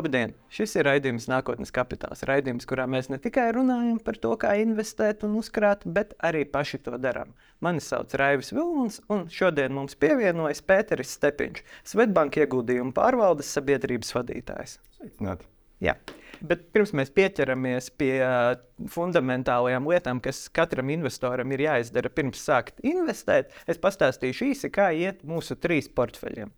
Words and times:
Labdien! 0.00 0.30
Šis 0.48 0.72
ir 0.78 0.86
raidījums 0.88 1.26
Nākotnes 1.28 1.68
kapitāls. 1.76 2.22
Raidījums, 2.24 2.64
kurā 2.64 2.86
mēs 2.88 3.10
ne 3.12 3.18
tikai 3.20 3.50
runājam 3.52 3.98
par 4.00 4.16
to, 4.22 4.30
kā 4.40 4.54
investēt 4.56 5.26
un 5.26 5.34
uzkrāt, 5.36 5.82
bet 5.84 6.14
arī 6.24 6.46
paši 6.48 6.78
to 6.86 6.96
darām. 6.96 7.34
Mani 7.60 7.82
sauc 7.84 8.14
Raivis 8.16 8.48
Vilmons, 8.56 9.02
un 9.12 9.26
šodien 9.28 9.74
mums 9.76 9.98
pievienojas 10.00 10.62
Pēteris 10.64 11.12
Stepiņš, 11.18 11.60
Svetbank 11.92 12.38
ieguldījumu 12.40 12.94
pārvaldes 12.96 13.50
sabiedrības 13.58 14.14
vadītājs. 14.16 14.78
Sveicināt! 14.96 15.44
Jā. 15.84 15.98
Bet 16.40 16.70
pirms 16.72 16.94
mēs 16.96 17.12
pieķeramies 17.12 17.90
pie 18.00 18.14
fundamentālajām 18.94 19.90
lietām, 19.90 20.22
kas 20.24 20.46
katram 20.48 20.94
investoram 20.96 21.52
ir 21.52 21.66
jāizdara 21.66 22.08
pirms 22.08 22.40
sākt 22.48 22.80
investēt, 22.80 23.52
es 23.68 23.80
pastāstīšu 23.84 24.48
īsi, 24.54 24.72
kā 24.72 24.88
iet 24.96 25.20
mūsu 25.28 25.60
trīs 25.60 25.92
portfeļiem. 25.92 26.56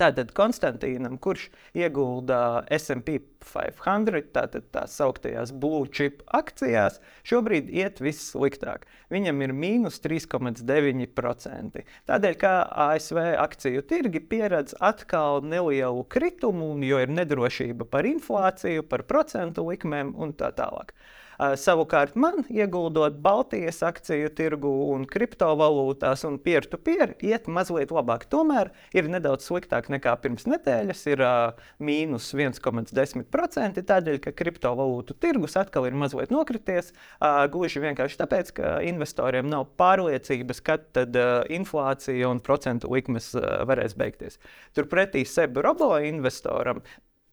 Tātad 0.00 0.32
Konstantīnam, 0.34 1.20
kurš 1.22 1.48
iegulda 1.78 2.64
SP 2.74 3.20
500, 3.44 4.24
tātad 4.34 4.66
tā 4.74 4.84
sauktajās 4.90 5.52
blue 5.54 5.86
chip 5.86 6.24
akcijās, 6.34 6.98
šobrīd 7.28 7.70
iet 7.70 8.02
viss 8.02 8.32
sliktāk. 8.32 8.88
Viņam 9.14 9.44
ir 9.46 9.54
mīnus 9.54 10.00
3,9%. 10.02 11.84
Tādēļ, 12.10 12.38
kā 12.40 12.54
ASV 12.88 13.20
akciju 13.44 13.84
tirgi 13.86 14.24
pieredz 14.32 14.74
atkal 14.82 15.44
nelielu 15.46 16.02
kritumu, 16.10 16.72
jo 16.82 16.98
ir 17.04 17.14
nedrošība 17.14 17.86
par 17.86 18.08
inflāciju, 18.10 18.88
par 18.90 19.06
procentu 19.06 19.68
likmēm 19.68 20.16
un 20.18 20.34
tā 20.34 20.50
tālāk. 20.58 20.90
Uh, 21.34 21.54
savukārt 21.58 22.14
man, 22.18 22.44
ieguldot 22.52 23.16
Baltijas 23.24 23.80
akciju 23.86 24.30
tirgu 24.38 24.70
un 24.94 25.06
kriptovalūtās 25.10 26.24
un 26.28 26.38
peer-to-peer, 26.42 27.16
iet 27.24 27.48
mazliet 27.50 27.94
labāk. 27.94 28.26
Tomēr 28.30 28.70
ir 28.94 29.08
nedaudz 29.10 29.48
sliktāk 29.48 29.90
nekā 29.92 30.14
pirms 30.22 30.46
nedēļas, 30.50 31.04
ir 31.10 31.24
uh, 31.24 31.64
mīnus 31.82 32.30
1,10%, 32.36 33.82
tādēļ, 33.90 34.20
ka 34.24 34.34
kriptovalūtu 34.36 35.16
tirgus 35.22 35.58
atkal 35.60 35.88
ir 35.88 35.98
mazliet 35.98 36.34
nokrities. 36.34 36.92
Uh, 37.18 37.44
gluži 37.50 37.82
vienkārši 37.84 38.20
tāpēc, 38.20 38.54
ka 38.58 38.76
investoriem 38.86 39.50
nav 39.50 39.68
pārliecības, 39.80 40.62
kad 40.64 40.86
tad, 40.96 41.18
uh, 41.18 41.42
inflācija 41.52 42.30
un 42.30 42.42
procentu 42.44 42.92
likmes 42.94 43.32
uh, 43.38 43.64
varēs 43.68 43.96
beigties. 43.98 44.38
Turpretī 44.76 45.26
SEB 45.28 45.58
robo 45.64 45.94
investoram 45.98 46.82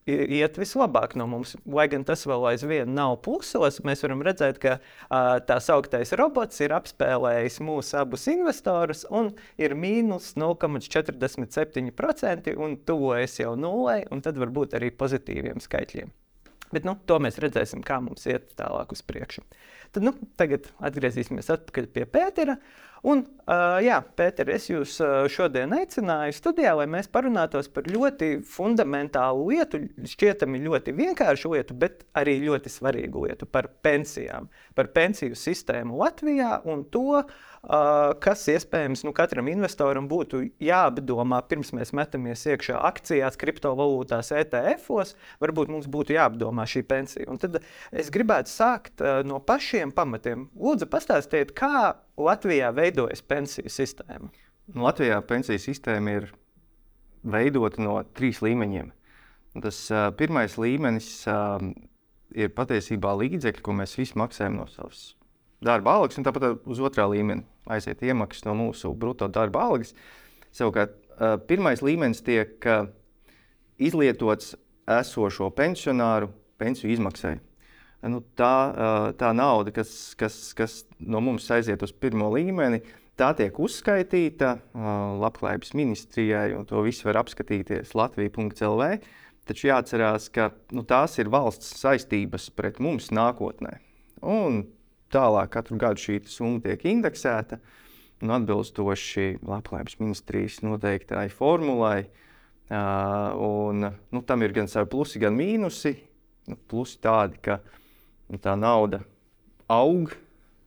iet 0.09 0.57
vislabāk 0.57 1.13
no 1.19 1.27
mums. 1.29 1.53
Lai 1.65 1.87
gan 1.91 2.03
tas 2.07 2.25
vēl 2.27 2.45
aizvien 2.51 2.95
nav 2.95 3.17
plusos, 3.25 3.81
mēs 3.85 4.03
varam 4.05 4.21
redzēt, 4.25 4.59
ka 4.61 4.71
uh, 4.79 4.83
tā 5.47 5.57
sauktais 5.61 6.13
robots 6.19 6.61
ir 6.63 6.71
apspēlējis 6.77 7.59
mūsu 7.65 7.97
abus 8.01 8.27
investorus 8.31 9.01
un 9.09 9.25
ir 9.61 9.71
mīnus 9.77 10.25
0,47% 10.39 12.55
un 12.57 12.77
tuvojas 12.85 13.39
jau 13.43 13.53
nulē, 13.59 13.97
un 14.11 14.21
tad 14.25 14.35
varbūt 14.41 14.69
arī 14.79 14.89
pozitīviem 14.95 15.59
skaitļiem. 15.61 16.09
Bet 16.71 16.85
nu, 16.87 16.93
to 17.07 17.15
mēs 17.19 17.39
redzēsim, 17.43 17.81
kā 17.83 17.99
mums 18.03 18.25
iet 18.31 18.53
tālāk 18.59 18.93
uz 18.95 19.01
priekšu. 19.03 19.41
Tad, 19.91 20.05
nu, 20.07 20.11
tagad 20.39 20.69
atgriezīsimies 20.79 21.51
atpakaļ 21.51 21.85
pie 21.91 22.05
Pētera. 22.07 22.55
Un, 23.01 23.23
jā, 23.81 23.95
Pēter, 24.17 24.51
es 24.53 24.67
jūs 24.69 24.99
šodien 25.33 25.73
aicināju 25.73 26.35
studijā, 26.37 26.75
lai 26.77 26.85
mēs 26.85 27.07
parunātos 27.09 27.65
par 27.73 27.87
ļoti 27.89 28.35
fundamentālu 28.45 29.47
lietu, 29.49 29.79
šķietami 30.05 30.61
ļoti 30.67 30.93
vienkāršu 30.99 31.55
lietu, 31.55 31.77
bet 31.81 32.05
arī 32.13 32.37
ļoti 32.43 32.69
svarīgu 32.69 33.25
lietu 33.25 33.47
par 33.49 33.71
pensijām, 33.81 34.51
par 34.77 34.91
pensiju 34.93 35.33
sistēmu 35.33 35.97
Latvijā 35.97 36.59
un 36.69 36.83
to, 36.93 37.23
kas 38.21 38.45
iespējams 38.53 39.03
nu, 39.05 39.15
katram 39.17 39.49
investoram 39.49 40.05
būtu 40.09 40.43
jāapdomā 40.61 41.41
pirms 41.49 41.73
mēs 41.77 41.93
metamies 41.97 42.45
iekšā 42.49 42.77
akcijās, 42.85 43.37
kriptovalūtās, 43.41 44.31
ETF-os. 44.43 45.15
Varbūt 45.41 45.73
mums 45.73 45.89
būtu 45.89 46.15
jāapdomā 46.17 46.65
šī 46.69 46.85
pensija. 46.89 47.29
Un 47.29 47.41
tad 47.41 47.59
es 47.91 48.13
gribētu 48.13 48.49
sākt 48.49 49.01
no 49.25 49.41
pašiem 49.45 49.93
pamatiem. 49.93 50.47
Lūdzu, 50.57 50.89
pastāstiet, 50.89 51.53
kā 51.57 51.93
Latvijā 52.19 52.71
veidojas 52.75 53.21
pensiju 53.23 53.71
sistēma. 53.71 54.31
Nu, 54.71 54.83
Latvijā 54.85 55.19
pensiju 55.27 55.61
sistēma 55.61 56.17
ir 56.17 56.27
veidota 57.23 57.81
no 57.83 57.99
trīs 58.17 58.41
līmeņiem. 58.43 58.91
Tas 59.61 59.79
uh, 59.91 60.09
pirmais 60.15 60.57
līmenis 60.59 61.09
uh, 61.29 61.57
ir 62.35 62.53
patiesībā 62.55 63.13
līdzekļi, 63.19 63.63
ko 63.63 63.75
mēs 63.75 63.97
visi 63.99 64.19
maksājam 64.19 64.59
no 64.61 64.67
savas 64.71 65.11
darba 65.61 65.97
algas, 65.99 66.17
un 66.17 66.25
tāpat 66.25 66.63
uz 66.65 66.79
otrā 66.81 67.05
līmeņa 67.11 67.43
aiziet 67.75 68.01
iemaksas 68.01 68.47
no 68.47 68.55
mūsu 68.57 68.93
brutto 68.97 69.27
darba 69.29 69.67
algas. 69.67 69.93
Savukārt, 70.55 70.95
pirmais 71.47 71.83
līmenis 71.85 72.23
tiek 72.25 72.65
izlietots 73.77 74.55
esošo 74.89 75.51
pensionāru 75.55 76.31
pensiju 76.61 76.91
izmaksai. 76.95 77.37
Nu, 78.01 78.23
tā, 78.37 79.13
tā 79.19 79.29
nauda, 79.37 79.73
kas, 79.75 79.91
kas, 80.17 80.37
kas 80.57 80.79
no 80.97 81.21
mums 81.21 81.45
aiziet 81.53 81.83
uz 81.85 81.93
pirmo 81.93 82.31
līmeni, 82.33 82.81
tā 83.19 83.29
tiek 83.37 83.59
uzskaitīta 83.61 84.55
Labklājības 85.21 85.75
ministrijai, 85.77 86.47
un 86.57 86.65
to 86.65 86.81
visu 86.81 87.05
var 87.09 87.21
apskatīties 87.21 87.93
Latvijas.CLV. 87.93 88.91
Taču 89.45 89.69
jāatcerās, 89.69 90.29
ka 90.33 90.49
nu, 90.73 90.81
tās 90.87 91.19
ir 91.21 91.29
valsts 91.33 91.75
saistības 91.81 92.49
pret 92.57 92.81
mums 92.81 93.09
nākotnē. 93.13 93.77
Un 94.21 94.63
Tālāk 95.11 95.49
katru 95.51 95.75
gadu 95.79 95.99
šī 95.99 96.21
summa 96.31 96.61
tiek 96.63 96.85
indeksēta 96.87 97.57
un 98.23 98.31
atbilstoši 98.31 99.41
Labklājības 99.43 99.97
ministrijas 99.99 100.61
noteiktai 100.63 101.25
formulai. 101.33 102.05
Uh, 102.71 103.33
un, 103.43 103.89
nu, 103.91 104.21
tam 104.23 104.45
ir 104.45 104.53
gan 104.55 104.69
savi 104.71 104.87
plusi, 104.93 105.19
gan 105.19 105.35
mīnusi. 105.35 105.91
Nu, 106.47 106.55
plusi 106.71 106.95
tādi, 107.03 107.41
ka 107.43 107.57
nu, 108.31 108.39
tā 108.41 108.55
nauda 108.59 109.03
aug 109.71 110.13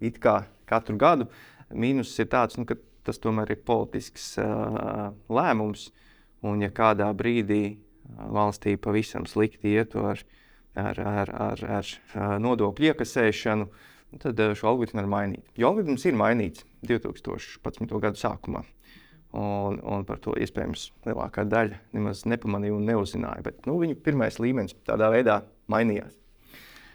it 0.04 0.20
kā 0.22 0.44
katru 0.68 0.96
gadu. 1.00 1.28
Mīnus 1.74 2.12
ir 2.20 2.28
tāds, 2.32 2.58
nu, 2.60 2.66
ka 2.68 2.76
tas 3.04 3.20
tomēr 3.20 3.54
ir 3.54 3.64
politisks 3.66 4.34
uh, 4.40 5.10
lēmums. 5.32 5.90
Un, 6.44 6.60
ja 6.60 6.68
kādā 6.68 7.08
brīdī 7.16 7.78
valstī 8.04 8.76
pavisam 8.76 9.24
slikti 9.24 9.72
iet 9.78 9.94
ar, 9.96 10.20
ar, 10.76 11.00
ar, 11.00 11.32
ar, 11.48 11.64
ar 11.72 11.92
nodokļu 12.44 12.90
iekasēšanu, 12.90 13.68
tad 14.20 14.42
šo 14.58 14.74
algoritmu 14.74 15.00
var 15.00 15.10
mainīt. 15.14 15.46
Jo 15.56 15.72
algoritms 15.72 16.04
ir 16.04 16.18
mainīts 16.20 16.66
2011. 16.84 17.96
gada 17.96 18.20
sākumā. 18.20 18.64
Un, 19.34 19.80
un 19.82 20.04
par 20.06 20.20
to 20.22 20.36
iespējams 20.38 20.90
lielākā 21.08 21.42
daļa 21.48 21.80
nemaz 21.96 22.22
nepamanīja 22.28 22.76
un 22.76 22.84
neuzzināja. 22.86 23.42
Bet 23.48 23.64
nu, 23.66 23.80
viņu 23.80 23.96
pirmais 24.04 24.38
līmenis 24.38 24.76
tādā 24.86 25.08
veidā 25.10 25.40
mainījās. 25.72 26.14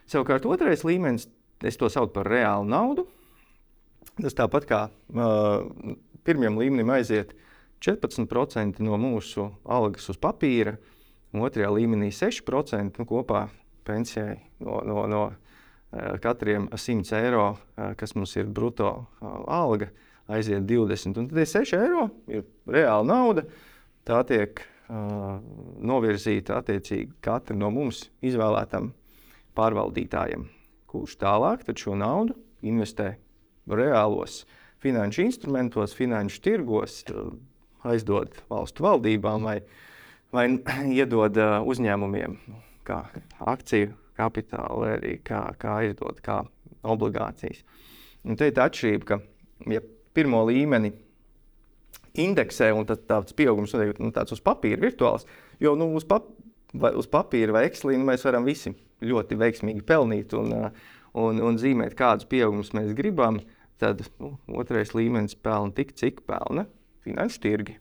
Savukārt 0.10 0.48
otrais 0.50 0.86
līmenis, 0.88 1.28
es 1.66 1.78
to 1.78 1.90
saucu 1.92 2.16
par 2.16 2.30
reālu 2.32 2.68
naudu. 2.70 3.06
Tas 4.20 4.36
tāpat 4.36 4.66
kā 4.68 4.80
uh, 4.90 5.94
pirmajam 6.28 6.58
līmenim 6.60 6.90
aiziet 6.96 7.36
14% 7.86 8.82
no 8.84 8.98
mūsu 9.00 9.52
algas 9.64 10.10
uz 10.12 10.18
papīra, 10.20 10.76
otrajā 11.36 11.70
līmenī 11.72 12.10
6% 12.16 13.00
nu, 13.00 13.06
kopā 13.08 13.46
pensijai 13.88 14.40
no, 14.66 14.82
no, 14.84 15.06
no 15.08 15.24
Eh, 15.92 16.20
katriem 16.22 16.70
100 16.72 17.16
eiro, 17.18 17.58
eh, 17.78 17.96
kas 17.98 18.14
mums 18.14 18.36
ir 18.38 18.46
brutto 18.46 18.90
eh, 19.22 19.26
alga, 19.48 19.88
aiziet 20.30 20.68
20. 20.70 21.18
Un 21.18 21.30
tad 21.32 21.40
ir 21.42 21.48
6 21.50 21.74
eiro, 21.74 22.04
ir 22.30 22.44
reāla 22.70 23.08
nauda. 23.10 23.44
Tā 24.06 24.22
tiek 24.26 24.62
uh, 24.90 25.38
novirzīta 25.86 26.56
attiecīgi 26.58 27.20
katra 27.22 27.54
no 27.58 27.68
mums 27.74 28.08
izvēlētam 28.26 28.88
pārvaldītājam, 29.60 30.48
kurš 30.90 31.18
tālāk 31.20 31.68
šo 31.76 31.98
naudu 32.00 32.38
investē 32.64 33.18
reālos 33.70 34.46
finanšu 34.80 35.26
instrumentos, 35.28 35.94
finanšu 35.98 36.42
tirgos, 36.42 37.04
aizdod 37.88 38.34
valstu 38.50 38.86
valdībām 38.86 39.46
vai, 39.48 39.60
vai 40.36 40.48
iedod 41.00 41.38
uh, 41.40 41.60
uzņēmumiem 41.68 42.38
kā 42.88 43.04
akciju 43.40 43.94
kapitālu, 44.20 44.88
arī 44.98 45.18
kā, 45.24 45.44
kā 45.60 45.80
izdot 45.88 46.20
kā 46.24 46.42
obligācijas. 46.84 47.62
Un 48.28 48.40
te 48.40 48.50
ir 48.50 48.56
tā 48.56 48.66
atšķirība, 48.68 49.08
ka 49.08 49.20
ja 49.72 49.84
pirmo 50.16 50.42
līmeni 50.50 50.92
indeksē, 52.20 52.72
un 52.76 52.88
tad 52.90 53.06
tāds 53.08 53.36
pieaugums 53.38 53.76
ir 53.78 53.94
nu, 54.02 54.12
tāds 54.16 54.36
uz 54.36 54.42
papīra 54.44 54.82
virtuāls, 54.82 55.28
jo 55.64 55.76
nu, 55.80 55.92
uz, 55.96 56.08
pap 56.08 56.28
vai, 56.74 56.92
uz 57.00 57.08
papīra 57.08 57.56
vai 57.56 57.68
Excelī 57.70 57.96
nu, 58.00 58.08
mēs 58.10 58.26
varam 58.28 58.48
visi 58.48 58.74
ļoti 59.06 59.38
veiksmīgi 59.40 59.86
pelnīt 59.88 60.36
un, 60.38 60.54
un, 61.18 61.40
un 61.46 61.60
zīmēt, 61.62 61.96
kādus 62.00 62.28
pieaugumus 62.30 62.74
mēs 62.78 62.94
gribam. 62.98 63.42
Tad 63.80 64.04
nu, 64.20 64.34
otrais 64.60 64.92
līmenis 64.92 65.38
pelna 65.40 65.72
tik, 65.72 65.94
cik 65.96 66.26
pelna 66.28 66.66
finanšu 67.06 67.40
tirgi. 67.46 67.78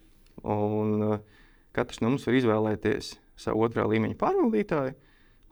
Un, 0.47 1.03
uh, 1.03 1.45
katrs 1.75 1.99
no 2.03 2.13
mums 2.13 2.27
var 2.29 2.39
izvēlēties 2.39 3.17
savu 3.39 3.67
otrā 3.67 3.87
līmeņa 3.91 4.19
pārvaldītāju, 4.19 4.97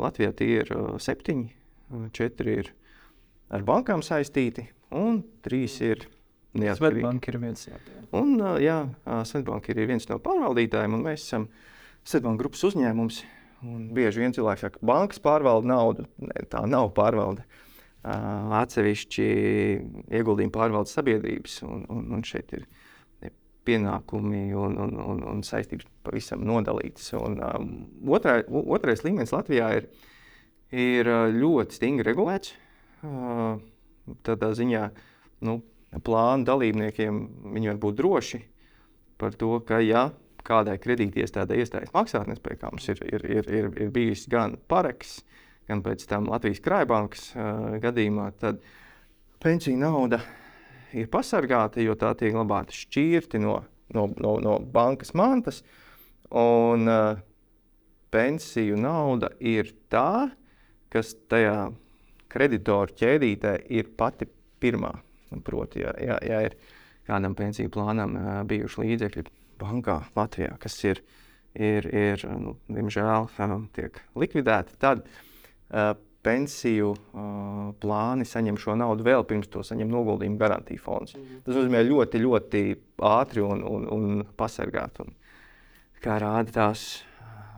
Latvijā 0.02 0.32
tie 0.36 0.48
ir 0.60 0.72
uh, 0.74 0.96
septiņi, 1.00 1.46
četri 2.16 2.58
ir 2.60 2.72
ar 3.54 3.64
bankām 3.66 4.02
saistīti, 4.04 4.66
un 4.94 5.22
trīs 5.42 5.78
ir 5.82 6.04
neatkarīgi. 6.56 7.02
Svetbanka 7.02 7.32
ir 7.32 7.40
viens, 7.42 7.66
jā. 7.68 7.78
Un, 8.16 8.34
uh, 8.38 8.56
jā, 8.62 8.80
Svetbanka 9.28 9.72
ir 9.74 9.82
viens 9.88 10.06
no 10.10 10.20
pārvaldītājiem, 10.22 10.98
un 10.98 11.06
mēs 11.06 11.26
esam 11.26 11.48
Svetbanka 12.06 12.44
grupas 12.44 12.62
uzņēmums. 12.70 13.22
Un 13.64 13.86
bieži 13.96 14.20
vien 14.20 14.34
cilvēks 14.36 14.66
saka, 14.66 14.78
ka 14.78 14.86
bankas 14.86 15.22
pārvalda 15.22 15.70
naudu. 15.70 16.06
Ne, 16.20 16.44
tā 16.50 16.64
nav 16.68 16.90
pārvalde. 16.96 17.46
Atsevišķi 18.06 19.28
ieguldījumi 20.14 20.54
pārvalda 20.54 20.92
sabiedrības, 20.92 21.62
un, 21.66 21.86
un, 21.90 22.04
un 22.14 22.26
šeit 22.26 22.52
ir 22.54 22.66
pienākumi 23.66 24.52
un, 24.54 24.76
un, 24.78 24.92
un, 25.02 25.22
un 25.26 25.40
saistības 25.46 25.88
pavisam 26.06 26.44
nodalītas. 26.46 27.08
Un, 27.18 27.40
um, 27.42 27.72
otrā, 28.14 28.38
otrais 28.46 29.02
līmenis 29.02 29.34
Latvijā 29.34 29.72
ir, 29.80 29.88
ir 30.70 31.10
ļoti 31.34 31.80
stingri 31.80 32.06
regulēts. 32.06 32.54
Uh, 33.06 33.58
tādā 34.26 34.52
ziņā 34.56 34.84
nu, 35.46 35.58
plānu 36.06 36.46
dalībniekiem 36.46 37.18
viņi 37.56 37.72
var 37.72 37.80
būt 37.82 37.98
droši 37.98 38.42
par 39.20 39.34
to, 39.38 39.56
ka 39.66 39.80
ja 39.82 40.10
kādai 40.46 40.76
kredītiestādē 40.82 41.58
iestājas 41.60 41.92
maksātnespēja, 41.94 42.60
kā 42.60 42.72
mums 42.72 42.88
ir, 42.92 43.02
ir, 43.08 43.26
ir, 43.38 43.50
ir, 43.50 43.70
ir 43.82 43.92
bijis 43.94 44.26
gan 44.30 44.56
Pareks, 44.70 45.18
gan 45.68 45.82
pēc 45.84 46.06
tam 46.10 46.28
Latvijas 46.30 46.62
Krājbankas 46.64 47.28
uh, 47.34 47.76
gadījumā, 47.82 48.30
tad 48.40 48.60
pensiju 49.42 49.78
nauda 49.80 50.20
ir 50.96 51.10
pasargāta, 51.12 51.82
jo 51.82 51.96
tā 51.98 52.14
tiek 52.18 52.34
glabāta 52.36 52.74
šķirti 52.74 53.42
no, 53.42 53.58
no, 53.94 54.08
no, 54.22 54.36
no 54.42 54.58
bankas 54.60 55.12
mantas. 55.18 55.62
Un 56.30 56.90
uh, 56.90 57.18
pensiju 58.14 58.78
nauda 58.80 59.30
ir 59.42 59.74
tā, 59.92 60.28
kas 60.92 61.14
tajā 61.30 61.68
kreditoru 62.32 62.94
ķēdītē 62.96 63.58
ir 63.74 63.90
pati 63.98 64.28
pirmā. 64.62 64.94
Proti, 65.44 65.82
ja, 65.82 65.90
ja, 66.00 66.16
ja 66.22 66.38
ir 66.46 66.54
kādam 67.06 67.34
pensiju 67.36 67.70
plānam 67.74 68.14
bijuši 68.48 68.84
līdzekļi 68.84 69.24
bankā 69.60 70.00
Latvijā, 70.16 70.56
kas 70.60 70.76
ir, 70.84 71.02
ir, 71.54 71.86
ir 71.88 72.24
nu, 72.40 72.56
diemžēl, 72.72 73.28
um, 73.46 73.68
tiek 73.76 73.98
likvidēti, 74.18 74.76
tad 74.82 75.04
uh, 75.06 75.94
pensiju 76.26 76.92
uh, 76.92 77.70
plāni 77.82 78.26
saņem 78.26 78.58
šo 78.60 78.76
naudu 78.78 79.06
vēl 79.06 79.24
pirms 79.28 79.50
to 79.52 79.62
saņem 79.66 79.90
noguldījumu 79.92 80.40
garantiju 80.40 80.82
fonds. 80.82 81.16
Mm. 81.16 81.42
Tas 81.46 81.58
nozīmē 81.58 81.82
ļoti, 81.86 82.22
ļoti 82.22 82.62
ātri 83.06 83.44
un, 83.46 83.62
un, 83.66 83.88
un 83.92 84.24
pasargāt. 84.38 85.00
Un, 85.04 85.14
kā 86.02 86.18
rāda 86.22 86.54
tās 86.54 86.86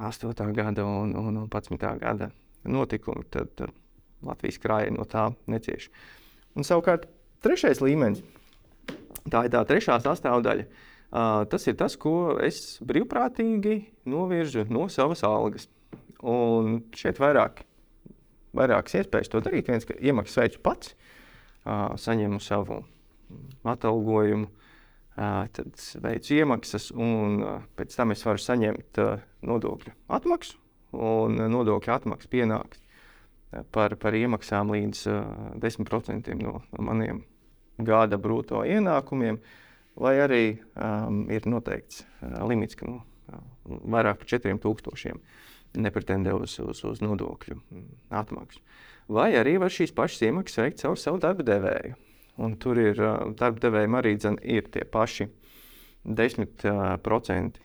8. 0.05 0.33
gada 0.56 0.87
un, 0.87 1.15
un 1.19 1.45
11. 1.47 1.89
gada 2.00 2.31
notikumi, 2.69 3.25
tad, 3.33 3.50
tad 3.59 3.75
Latvijas 4.25 4.59
krājai 4.61 4.93
no 4.95 5.06
tā 5.09 5.29
necieš. 5.50 5.89
Un 6.59 6.67
savukārt 6.67 7.06
trešais 7.45 7.81
līmenis, 7.85 8.21
tā 9.31 9.45
ir 9.47 9.53
tā 9.55 9.62
trešā 9.69 9.99
sastāvdaļa. 10.03 10.67
Uh, 10.67 10.85
tas 11.11 11.65
ir 11.71 11.77
tas, 11.81 11.97
ko 11.97 12.37
es 12.45 12.79
brīvprātīgi 12.85 13.79
novirzu 14.11 14.67
no 14.73 14.89
savas 14.93 15.25
algas. 15.25 15.69
Un 16.19 16.81
šeit 16.99 17.21
vairāk 17.23 17.63
vairākas 18.57 18.99
iespējas 19.01 19.33
to 19.33 19.43
darīt. 19.45 19.69
Viens, 19.71 19.87
ka 19.89 19.97
iemaksas 19.99 20.41
veids 20.43 20.63
pats, 20.63 20.95
uh, 21.65 21.95
saņemu 22.01 22.41
savu 22.43 22.81
atalgojumu, 23.69 24.49
uh, 24.49 25.45
tad 25.55 25.85
veicu 26.05 26.39
iemaksas, 26.39 26.91
un 26.97 27.39
uh, 27.43 27.63
pēc 27.79 27.97
tam 27.99 28.15
es 28.15 28.25
varu 28.27 28.43
saņemt 28.43 29.03
uh, 29.05 29.25
nodokļu 29.49 29.95
atmaksu, 30.19 30.59
un 30.97 31.39
uh, 31.39 31.49
nodokļu 31.53 31.95
atmaksa 31.95 32.33
pienāks 32.33 32.81
uh, 32.81 33.65
par, 33.75 33.97
par 34.01 34.17
iemaksām 34.17 34.73
līdz 34.75 35.07
uh, 35.13 35.25
10% 35.63 36.35
no, 36.41 36.61
maniem 36.79 37.25
gada 37.79 38.19
brūto 38.19 38.65
ienākumiem, 38.67 39.39
vai 39.99 40.17
arī 40.23 40.43
um, 40.79 41.25
ir 41.33 41.47
noteikts 41.50 42.05
uh, 42.05 42.41
limits, 42.49 42.79
ka 42.79 42.89
nu, 42.89 43.00
vairāk 43.69 44.23
par 44.23 44.31
4000 44.31 45.19
nepretendē 45.79 46.33
uz, 46.33 46.56
uz, 46.62 46.83
uz 46.85 47.03
nodokļu 47.05 47.59
atmaksu. 48.15 48.62
Vai 49.12 49.33
arī 49.41 49.56
var 49.61 49.73
šīs 49.73 49.95
pašas 49.97 50.27
iemaksas 50.29 50.62
veikt 50.62 50.83
caur 50.83 50.99
savu 51.00 51.21
darba 51.23 51.45
devēju. 51.47 51.97
Un 52.45 52.55
tur 52.61 52.79
ir 52.79 52.99
darba 53.39 53.62
devējiem 53.65 53.97
arī 53.99 54.15
dzen, 54.17 54.39
ir 54.45 54.69
tie 54.73 54.85
paši 54.87 55.27
10% 56.06 57.59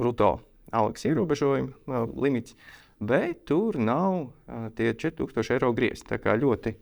brutto 0.00 0.30
algas 0.72 1.04
ierobežojuma 1.06 2.06
limits, 2.20 2.56
bet 3.00 3.44
tur 3.48 3.78
nav 3.78 4.32
tie 4.76 4.92
4000 4.94 5.54
eiro 5.56 5.72
griezti. 5.76 6.08
Tā 6.10 6.18
kā 6.22 6.34
ļoti 6.38 6.74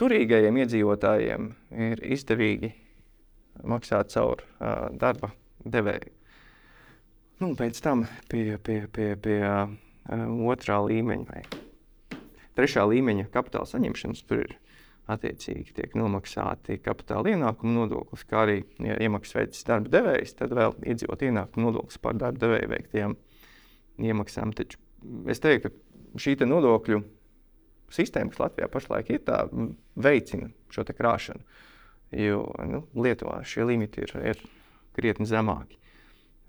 turīgajiem 0.00 0.62
iedzīvotājiem 0.64 1.50
ir 1.90 2.02
izdevīgi 2.16 2.72
maksāt 3.62 4.12
caur 4.14 4.42
uh, 4.42 4.90
darba 4.98 5.30
devēju. 5.64 6.12
Nu, 7.42 7.52
pēc 7.58 7.80
tam 7.82 8.06
pie, 8.30 8.56
pie, 8.62 8.84
pie, 8.92 9.14
pie 9.20 9.38
uh, 9.42 9.70
otrā 10.50 10.80
līmeņa 10.84 11.30
vai 11.30 11.44
trešā 12.54 12.84
līmeņa 12.90 13.30
kapitāla 13.34 13.68
saņemšanas 13.68 14.22
tur 14.28 14.44
ir 14.44 14.54
attiecīgi 15.10 15.74
tiek 15.76 15.96
nomaksāti 15.98 16.78
kapitāla 16.80 17.34
ienākuma 17.34 17.74
nodoklis, 17.82 18.24
kā 18.28 18.44
arī 18.46 18.60
ja 18.80 18.96
iemaksas 19.04 19.36
veids 19.36 19.66
darba 19.68 19.92
devējs, 19.92 20.36
tad 20.38 20.54
vēl 20.56 20.76
iedzīvot 20.80 21.26
ienākuma 21.26 21.68
nodoklis 21.68 22.00
par 22.00 22.16
darba 22.20 22.40
devēja 22.46 22.70
veiktajām 22.72 23.16
iemaksām. 24.08 24.54
Taču 24.56 24.80
es 25.30 25.42
teiktu, 25.44 25.68
ka 25.68 26.22
šī 26.24 26.38
te 26.40 26.48
nodokļu 26.48 27.02
sistēma, 27.92 28.32
kas 28.32 28.40
Latvijā 28.46 28.70
pašlaik 28.72 29.12
ir, 29.12 29.22
tā 29.28 29.44
veicina 30.00 30.48
šo 30.72 30.86
krāšanu. 30.88 31.44
Jo 32.14 32.44
nu, 32.70 32.84
Lietuvā 32.94 33.40
šie 33.48 33.64
limiti 33.66 34.04
ir, 34.04 34.12
ir 34.22 34.42
krietni 34.94 35.26
zemāki. 35.26 35.78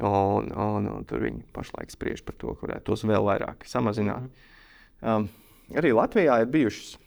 Un, 0.03 0.49
un, 0.51 0.89
un 0.91 1.05
tur 1.07 1.23
viņi 1.23 1.45
pašlaik 1.55 1.93
spriež 1.93 2.21
par 2.27 2.35
to, 2.39 2.51
ka 2.53 2.67
varētu 2.67 2.89
tos 2.89 3.05
vēl 3.07 3.23
vairāk 3.23 3.63
samazināt. 3.69 4.27
Mm. 4.27 4.55
Um, 5.05 5.27
arī 5.79 5.93
Latvijā 5.95 6.41
ir 6.43 6.49
bijušas, 6.51 6.97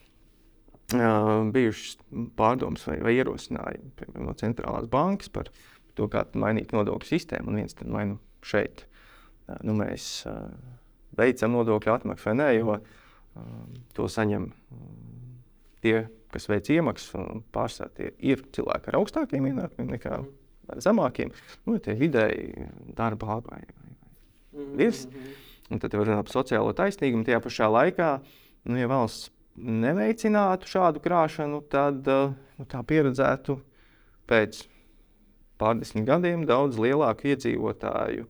uh, 0.97 1.43
bijušas 1.53 1.99
pārdomas 2.39 2.87
vai, 2.89 2.97
vai 3.05 3.15
ierosinājumi 3.19 3.93
piemēram, 3.99 4.29
no 4.31 4.37
centrālās 4.41 4.89
bankas 4.93 5.29
par 5.35 5.53
to, 5.99 6.09
kā 6.09 6.25
mainīt 6.33 6.73
nodokļu 6.73 7.11
sistēmu. 7.11 7.53
Un 7.53 7.61
viens 7.61 7.77
vai 7.85 8.07
nu 8.15 8.17
šeit 8.41 8.87
uh, 8.87 9.59
nu, 9.69 9.77
mēs 9.77 10.09
uh, 10.31 10.49
veicam 11.19 11.59
nodokļu 11.59 11.93
atmaksu 11.93 12.31
vai 12.31 12.37
nē, 12.41 12.49
jo 12.57 12.79
uh, 12.79 12.83
to 13.99 14.09
saņem 14.09 14.49
uh, 14.49 14.89
tie, 15.85 16.07
kas 16.35 16.49
veic 16.51 16.69
iemaksas. 16.75 17.15
Pārsvarā 17.55 18.13
ir 18.19 18.45
cilvēki 18.57 18.93
ar 18.93 19.01
augstākiem 19.01 19.49
ienākumiem 19.53 19.97
nekā. 19.97 20.21
Mm 20.21 20.37
zemākiem, 20.77 21.33
nu, 21.67 21.79
tie 21.81 21.95
vidēji 21.97 22.69
darba 22.97 23.41
vai 23.47 23.63
mhm. 24.53 24.77
Mhm. 24.77 25.37
Un 25.69 25.81
tad 25.81 25.93
var 25.93 26.07
runāt 26.09 26.25
par 26.25 26.33
sociālo 26.33 26.73
taisnīgumu. 26.73 27.27
Tajā 27.29 27.43
pašā 27.45 27.67
laikā, 27.69 28.13
nu, 28.65 28.79
ja 28.81 28.89
valsts 28.89 29.29
neveicinātu 29.59 30.65
šādu 30.71 31.03
krāšanu, 31.05 31.61
tad 31.69 32.09
uh, 32.09 32.33
nu, 32.57 32.65
tā 32.65 32.81
pieredzētu 32.89 33.59
pēc 34.31 34.63
pārdesmit 35.61 36.07
gadiem 36.09 36.47
daudz 36.49 36.79
lielāku 36.81 37.29
iedzīvotāju 37.35 38.25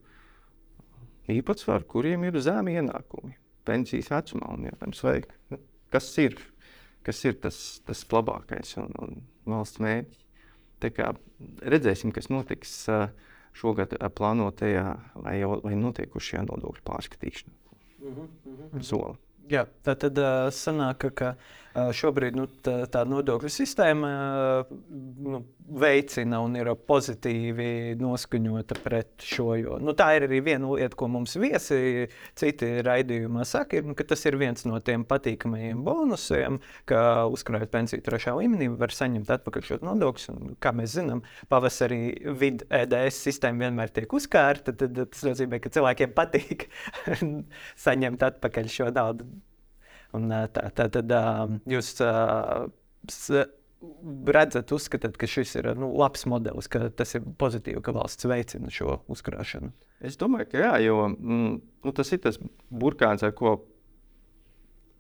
īpatsvaru, 1.31 1.87
kuriem 1.87 2.27
ir 2.27 2.41
zemi 2.43 2.75
ienākumi 2.81 3.37
pensijas 3.69 4.11
vecumā. 4.11 4.51
Un, 4.57 4.67
jautājums, 4.73 5.05
vai, 5.07 5.17
nu, 5.53 5.61
kas 5.95 6.11
ir, 6.19 6.35
kas 7.09 7.25
ir 7.25 7.39
tas, 7.43 7.59
tas 7.89 8.05
labākais 8.13 8.77
un, 8.83 8.93
un 9.01 9.21
valsts 9.49 9.81
mērķis? 9.81 10.25
Redzēsim, 11.75 12.13
kas 12.15 12.29
notiks 12.31 12.75
šogad 13.59 13.97
plānotajā 14.19 14.85
vai 15.25 15.39
jau 15.41 15.57
vai 15.65 15.75
notiekušajā 15.79 16.45
nodokļu 16.47 16.85
pārskatīšanā. 16.87 17.55
Mm 17.99 18.13
-hmm, 18.13 18.29
mm 18.45 18.59
-hmm. 18.59 18.83
Soli. 18.83 19.17
Jā, 19.49 19.65
tā 19.83 19.95
tad 19.97 20.19
uh, 20.21 20.51
sanāk, 20.53 21.09
ka 21.17 21.35
šobrīd 21.95 22.37
nu, 22.39 22.47
tā, 22.65 22.83
tā 22.93 23.05
nodokļu 23.09 23.51
sistēma 23.53 24.11
uh, 24.11 24.75
nu, 25.29 25.43
veicina 25.69 26.41
un 26.45 26.57
ir 26.57 26.71
pozitīvi 26.89 27.97
noskaņota 28.01 28.79
pret 28.83 29.25
šo. 29.25 29.49
Jo, 29.59 29.79
nu, 29.83 29.93
tā 29.97 30.11
ir 30.17 30.27
arī 30.29 30.41
viena 30.45 30.71
lieta, 30.71 30.97
ko 30.99 31.09
mums 31.13 31.37
viesi 31.41 32.07
citi 32.39 32.71
raidījumā 32.85 33.45
saka, 33.49 33.79
ir, 33.79 33.89
nu, 33.89 33.97
ka 33.99 34.07
tas 34.09 34.25
ir 34.29 34.39
viens 34.41 34.65
no 34.69 34.81
tiem 34.85 35.05
patīkamajiem 35.09 35.83
bonusiem, 35.85 36.61
ka 36.89 37.27
uzkrājot 37.33 37.73
pensiju 37.73 38.05
trešā 38.07 38.37
līmenī, 38.39 38.71
var 38.81 38.95
saņemt 38.95 39.33
atpakaļ 39.39 39.67
šo 39.69 39.81
nodokļu. 39.89 40.55
Kā 40.63 40.73
mēs 40.77 40.97
zinām, 40.97 41.25
pavasarī 41.53 42.03
vidu 42.41 42.69
EDS 42.73 43.21
sistēma 43.29 43.69
vienmēr 43.69 43.93
tiek 43.95 44.13
uzkārta. 44.15 44.75
Tad 44.79 44.97
tas 44.99 45.27
nozīmē, 45.27 45.61
ka 45.63 45.73
cilvēkiem 45.75 46.17
patīk 46.17 46.69
saņemt 47.87 48.25
atpakaļ 48.33 48.73
šo 48.73 48.91
naudu 48.95 49.29
Un, 50.17 50.33
tā, 50.55 50.69
tā 50.73 50.89
tad 50.93 51.13
jūs 51.69 51.91
redzat, 54.27 54.73
uzskatāt, 54.75 55.17
ka 55.21 55.29
šis 55.31 55.55
ir 55.61 55.71
nu, 55.79 55.91
labs 55.99 56.25
modelis, 56.31 56.69
ka 56.71 56.89
tas 56.91 57.15
ir 57.15 57.27
pozitīvi, 57.39 57.83
ka 57.85 57.95
valsts 57.95 58.27
veicina 58.29 58.73
šo 58.73 59.01
uzkrāšanu? 59.13 59.71
Es 60.05 60.19
domāju, 60.19 60.49
ka 60.53 60.63
jā, 60.63 60.73
jo 60.87 61.01
mm, 61.11 61.59
nu, 61.85 61.95
tas 61.95 62.11
ir 62.15 62.23
tas 62.25 62.39
burkāns, 62.71 63.25
ar 63.27 63.35
ko 63.39 63.59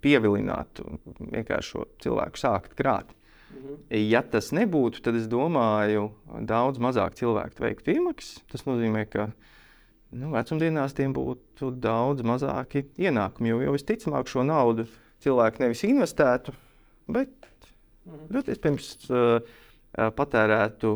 pievilināt 0.04 0.82
vienkārši 1.18 1.74
šo 1.74 1.86
cilvēku 2.04 2.38
sākt 2.38 2.76
krāt. 2.78 3.14
Mhm. 3.48 3.78
Ja 4.10 4.22
tas 4.22 4.52
nebūtu, 4.54 5.02
tad 5.02 5.16
es 5.18 5.26
domāju, 5.30 6.10
daudz 6.46 6.78
mazāk 6.82 7.16
cilvēku 7.18 7.64
veiktu 7.64 7.96
iemaksas. 7.96 8.42
Tas 8.52 8.66
nozīmē, 8.68 9.06
ka 9.10 9.30
nu, 10.16 10.30
vecumdienās 10.32 10.96
tiem 10.96 11.14
būtu 11.16 11.72
daudz 11.82 12.24
mazāki 12.26 12.86
ienākumi. 13.00 13.52
Jo, 13.52 13.60
jo 13.66 13.74
visticamāk 13.76 14.30
šo 14.30 14.44
naudu 14.46 14.86
cilvēki 15.24 15.64
nevis 15.64 15.84
investētu, 15.88 16.54
bet 17.10 17.32
mhm. 18.06 18.28
ļoti 18.36 18.54
iespējams 18.54 18.90
uh, 19.10 19.60
patērētu 20.18 20.94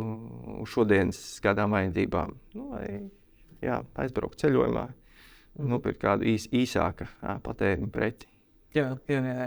šodienas 0.69 1.23
kādām 1.45 1.75
vajadzībām. 1.77 2.35
Nu, 2.57 2.69
vai 2.75 2.87
jā, 3.65 3.81
aizbraukt 4.05 4.41
ceļojumā, 4.43 4.89
mhm. 4.89 5.71
nopirkt 5.75 6.03
kādu 6.05 6.29
īs, 6.33 6.49
īsāku 6.53 7.09
patēriņa 7.47 7.93
preci. 7.93 8.32
Jā, 8.73 8.95
jā, 9.11 9.21
jā. 9.21 9.47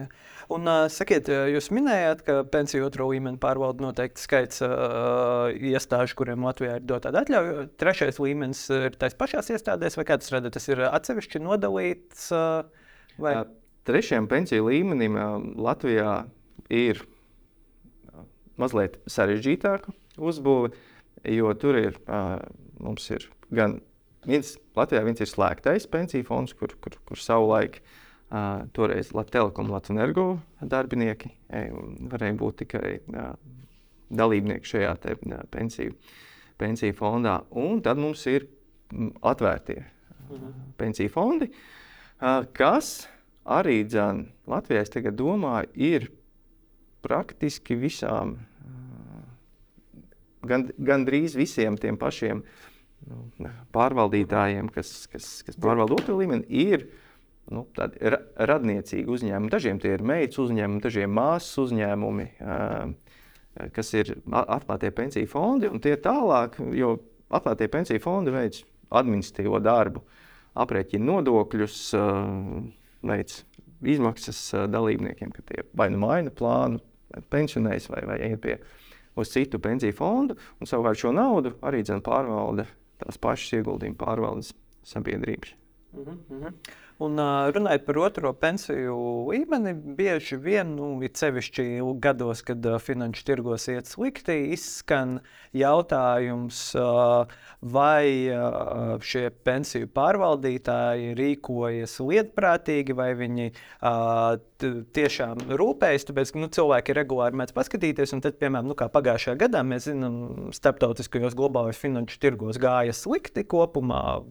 Un, 0.54 0.68
uh, 0.70 0.86
sakiet, 0.94 1.30
jūs 1.50 1.72
minējāt, 1.74 2.22
ka 2.28 2.36
pensiju 2.54 2.86
otro 2.86 3.08
līmeni 3.10 3.40
pārvalda 3.42 3.82
noteikti 3.88 4.22
skaits 4.22 4.62
uh, 4.62 5.50
iestāžu, 5.50 6.14
kuriem 6.20 6.46
Latvijā 6.46 6.76
ir 6.78 6.86
dota 6.86 7.10
atļauja. 7.10 7.66
Trešais 7.82 8.22
līmenis 8.22 8.62
ir 8.76 8.98
tais 9.02 9.18
pašās 9.18 9.50
iestādēs, 9.56 9.98
vai 9.98 10.06
kā 10.06 10.20
tas 10.22 10.30
redzat, 10.36 10.54
tas 10.60 10.70
ir 10.70 10.84
atsevišķi 10.92 11.42
nodalīts? 11.42 12.28
Uh, 12.38 12.94
vai? 13.22 13.34
Trešajam 13.90 14.30
pensiju 14.30 14.70
līmenim 14.70 15.18
Latvijā 15.62 16.14
ir 16.74 17.02
mazliet 18.62 19.02
sarežģītāka 19.10 19.94
uzbūve, 20.22 20.72
jo 21.34 21.58
tur 21.60 21.82
ir, 21.82 21.98
mums 22.78 23.10
ir 23.10 23.26
gan 23.54 23.80
viens, 24.26 24.56
Latvijā 24.78 25.02
viens 25.06 25.22
ir 25.22 25.30
slēgtais 25.30 25.90
pensiju 25.92 26.26
fonds, 26.30 26.54
kur, 26.58 26.74
kur, 26.82 26.98
kur 27.06 27.22
savulaik 27.22 27.82
uh, 27.82 28.02
Uh, 28.26 28.66
toreiz 28.74 29.12
Latvijas 29.14 29.52
Latvijas 29.54 29.92
Energo 29.94 30.24
darbinieki 30.58 31.30
e, 31.46 31.60
varēja 32.10 32.34
būt 32.40 32.56
tikai 32.64 32.96
uh, 32.98 33.36
dalībnieki 34.10 34.66
šajā 34.66 34.96
te, 35.04 35.14
uh, 35.14 35.44
pensiju, 35.54 35.94
pensiju 36.58 36.96
fondā. 36.98 37.36
Un 37.54 37.84
tad 37.86 38.02
mums 38.02 38.26
ir 38.26 38.48
atvērtie 39.22 39.78
mhm. 40.32 40.58
pensiju 40.78 41.14
fondi, 41.14 41.52
kas 42.58 42.90
arī 43.46 43.78
dzan, 43.86 44.26
Latvijā, 44.50 44.82
es 44.82 44.94
tagad 44.94 45.18
domāju, 45.22 45.70
ir 45.78 46.10
praktiski 47.06 47.78
visām, 47.78 48.40
gan, 50.50 50.70
gandrīz 50.78 51.38
visiem 51.38 51.78
tiem 51.78 51.98
pašiem 52.02 52.42
nu, 53.06 53.24
pārvaldītājiem, 53.76 54.74
kas, 54.74 54.98
kas, 55.14 55.32
kas 55.46 55.62
pārvalda 55.62 55.98
otru 56.02 56.18
līmeni, 56.22 56.48
ir 56.50 56.90
nu, 57.54 57.66
tādi 57.76 58.12
ra 58.14 58.20
radniecīgi 58.50 59.12
uzņēmumi. 59.12 59.52
Dažiem 59.54 59.80
tie 59.82 59.96
ir 59.96 60.04
meitas 60.06 60.40
uzņēmumi, 60.42 60.84
dažiem 60.84 61.12
māsas 61.14 61.60
uzņēmumi, 61.66 62.28
kas 63.76 63.92
ir 63.98 64.16
atklātie 64.32 64.92
pensiju 64.96 65.30
fondi. 65.32 65.70
Tie 65.84 65.96
tālāk, 66.02 66.58
jo 66.76 66.96
atklātie 67.30 67.70
pensiju 67.72 68.02
fondi 68.04 68.34
veids 68.36 68.64
administratīvo 68.96 69.60
darbu, 69.64 70.02
aprēķina 70.62 71.10
nodokļus, 71.10 71.80
veids 73.06 73.44
izmaksas 73.86 74.42
dalībniekiem, 74.72 75.34
ka 75.36 75.46
tie 75.46 75.66
vai 75.78 75.92
nu 75.94 76.02
maina 76.02 76.34
plānu, 76.34 76.82
pensionējas 77.32 77.90
vai, 77.92 78.02
vai 78.10 78.18
iet 78.30 78.42
pie 78.44 78.58
uz 79.16 79.30
citu 79.32 79.60
pensiju 79.64 79.96
fondu. 79.96 80.40
Un 80.60 80.70
savukārt 80.70 81.00
šo 81.00 81.14
naudu 81.16 81.54
arī 81.66 81.84
pārvalda 81.86 82.66
tās 83.02 83.20
pašas 83.22 83.60
ieguldījuma 83.60 84.00
pārvaldes 84.00 84.54
sabiedrības. 84.88 85.54
Uh 85.96 86.14
-huh. 86.30 86.54
Un 86.98 87.20
runājot 87.52 87.84
par 87.84 87.98
otro 88.00 88.30
pensiju 88.40 88.96
līmeni, 89.28 89.74
bieži 89.98 90.38
vien, 90.40 90.70
nu, 90.78 91.04
it 91.04 91.20
sevišķi 91.20 91.66
gados, 92.00 92.40
kad 92.48 92.64
finanšu 92.80 93.26
tirgos 93.28 93.68
iet 93.68 93.90
slikti, 93.90 94.38
izskan 94.56 95.20
jautājums, 95.52 96.62
vai 97.60 98.32
šie 99.04 99.26
pensiju 99.44 99.90
pārvaldītāji 99.92 101.12
rīkojas 101.20 101.98
lietprātīgi, 102.00 102.96
vai 102.96 103.12
viņi 103.20 103.52
tiešām 104.96 105.44
rūpējas. 105.60 106.08
Tāpēc, 106.08 106.32
nu, 106.40 106.48
cilvēki 106.48 106.96
regulāri 106.96 107.42
mēdz 107.42 107.58
paskatīties, 107.60 108.16
un 108.16 108.24
tad, 108.24 108.40
piemēram, 108.40 108.72
nu, 108.72 108.80
pagājušajā 108.80 109.36
gadā, 109.44 109.66
mēs 109.68 109.90
zinām, 109.90 110.48
starptautiskajos 110.56 111.36
globālajos 111.36 111.84
finanšu 111.84 112.24
tirgos 112.24 112.62
gāja 112.62 112.96
slikti 112.96 113.44
kopumā. 113.44 114.24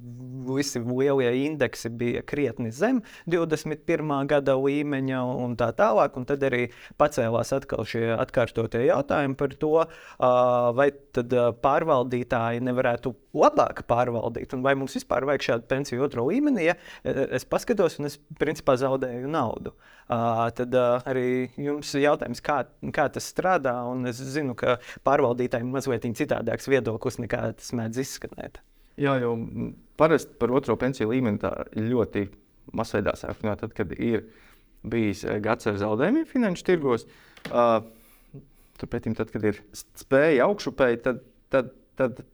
Visi 0.44 0.82
lielie 0.84 1.30
indeksi 1.44 1.90
bija 1.90 2.22
krietni 2.26 2.70
zem 2.74 3.00
21. 3.30 4.12
gada 4.30 4.54
līmeņa 4.60 5.22
un 5.44 5.56
tā 5.60 5.70
tālāk. 5.76 6.18
Un 6.20 6.28
tad 6.28 6.44
arī 6.46 6.68
pacēlās 7.00 7.54
atkal 7.56 7.86
šie 7.88 8.12
atkārtotie 8.18 8.84
jautājumi 8.86 9.38
par 9.40 9.56
to, 9.60 9.72
vai 10.78 10.88
tad 11.16 11.34
pārvaldītāji 11.64 12.62
nevarētu 12.64 13.14
labāk 13.34 13.82
pārvaldīt, 13.90 14.52
un 14.54 14.62
vai 14.62 14.76
mums 14.78 14.94
vispār 14.94 15.26
vajag 15.26 15.46
šādu 15.48 15.68
pensiju 15.70 16.04
otro 16.06 16.28
līmenī. 16.28 16.68
Ja 16.68 16.76
es 17.04 17.46
paskatos, 17.48 17.98
un 17.98 18.10
es 18.10 18.18
principā 18.38 18.76
zaudēju 18.80 19.30
naudu. 19.32 19.74
Tad 20.06 20.74
arī 21.08 21.48
jums 21.56 21.90
ir 21.96 22.06
jautājums, 22.06 22.42
kā, 22.44 22.60
kā 22.94 23.08
tas 23.10 23.26
strādā. 23.32 23.74
Es 24.10 24.20
zinu, 24.36 24.54
ka 24.58 24.78
pārvaldītājiem 25.06 25.72
mazliet 25.74 26.06
citādāks 26.18 26.68
viedoklis 26.70 27.18
nekā 27.22 27.40
tas 27.58 27.72
mēdz 27.74 28.02
izskanēt. 28.04 28.60
Jā, 29.00 29.16
jau 29.22 29.34
parasti 30.00 30.36
par 30.40 30.52
otro 30.54 30.76
pensiju 30.80 31.12
līmeni 31.12 31.40
tā 31.42 31.52
ļoti 31.76 32.26
masveidā 32.74 33.14
sāk 33.18 33.42
runāt, 33.42 33.62
tad, 33.62 33.74
kad 33.76 33.92
ir 33.98 34.24
bijis 34.84 35.24
eh, 35.24 35.40
gads 35.44 35.68
ar 35.70 35.78
zaudējumiem 35.80 36.26
finanšu 36.28 36.66
tirgos. 36.66 37.06
Uh, 37.50 37.78
Turpretī, 38.74 39.12
tad, 39.14 39.28
kad 39.30 39.44
ir 39.46 39.60
spēja 39.96 40.48
augšupēji, 40.48 41.02
tad, 41.04 41.20
tad, 41.52 41.68
tad 41.94 42.24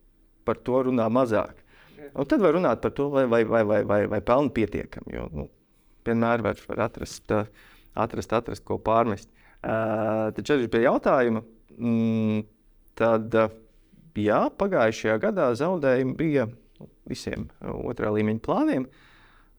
par 0.48 0.60
to 0.64 0.78
runā 0.86 1.04
mazāk. 1.12 1.58
Un 2.10 2.26
tad 2.26 2.40
var 2.42 2.56
runāt 2.56 2.80
par 2.82 2.94
to, 2.96 3.10
vai, 3.12 3.26
vai, 3.28 3.42
vai, 3.44 3.60
vai, 3.66 3.82
vai, 3.86 3.98
vai 4.08 4.20
pelni 4.24 4.52
pietiekami. 4.56 5.12
Jo 5.14 5.26
nu, 5.36 5.44
vienmēr 6.06 6.42
var, 6.46 6.62
var 6.70 6.86
atrast, 6.86 7.34
atrast, 7.92 8.32
atrast, 8.38 8.64
ko 8.66 8.80
pārmest. 8.82 9.28
Uh, 9.60 10.30
tad 10.32 10.40
šeit 10.48 10.64
ir 10.64 10.72
pie 10.72 10.80
jautājuma. 10.86 11.44
Mm, 11.76 12.40
tad, 12.98 13.36
jā, 14.16 14.40
pagājušajā 14.62 15.20
gadā 15.22 15.50
zaudējumi 15.60 16.16
bija 16.18 16.48
visiem 17.10 17.48
otrā 17.60 18.12
līmeņa 18.14 18.44
plāniem. 18.44 18.86
Uh, 18.86 19.06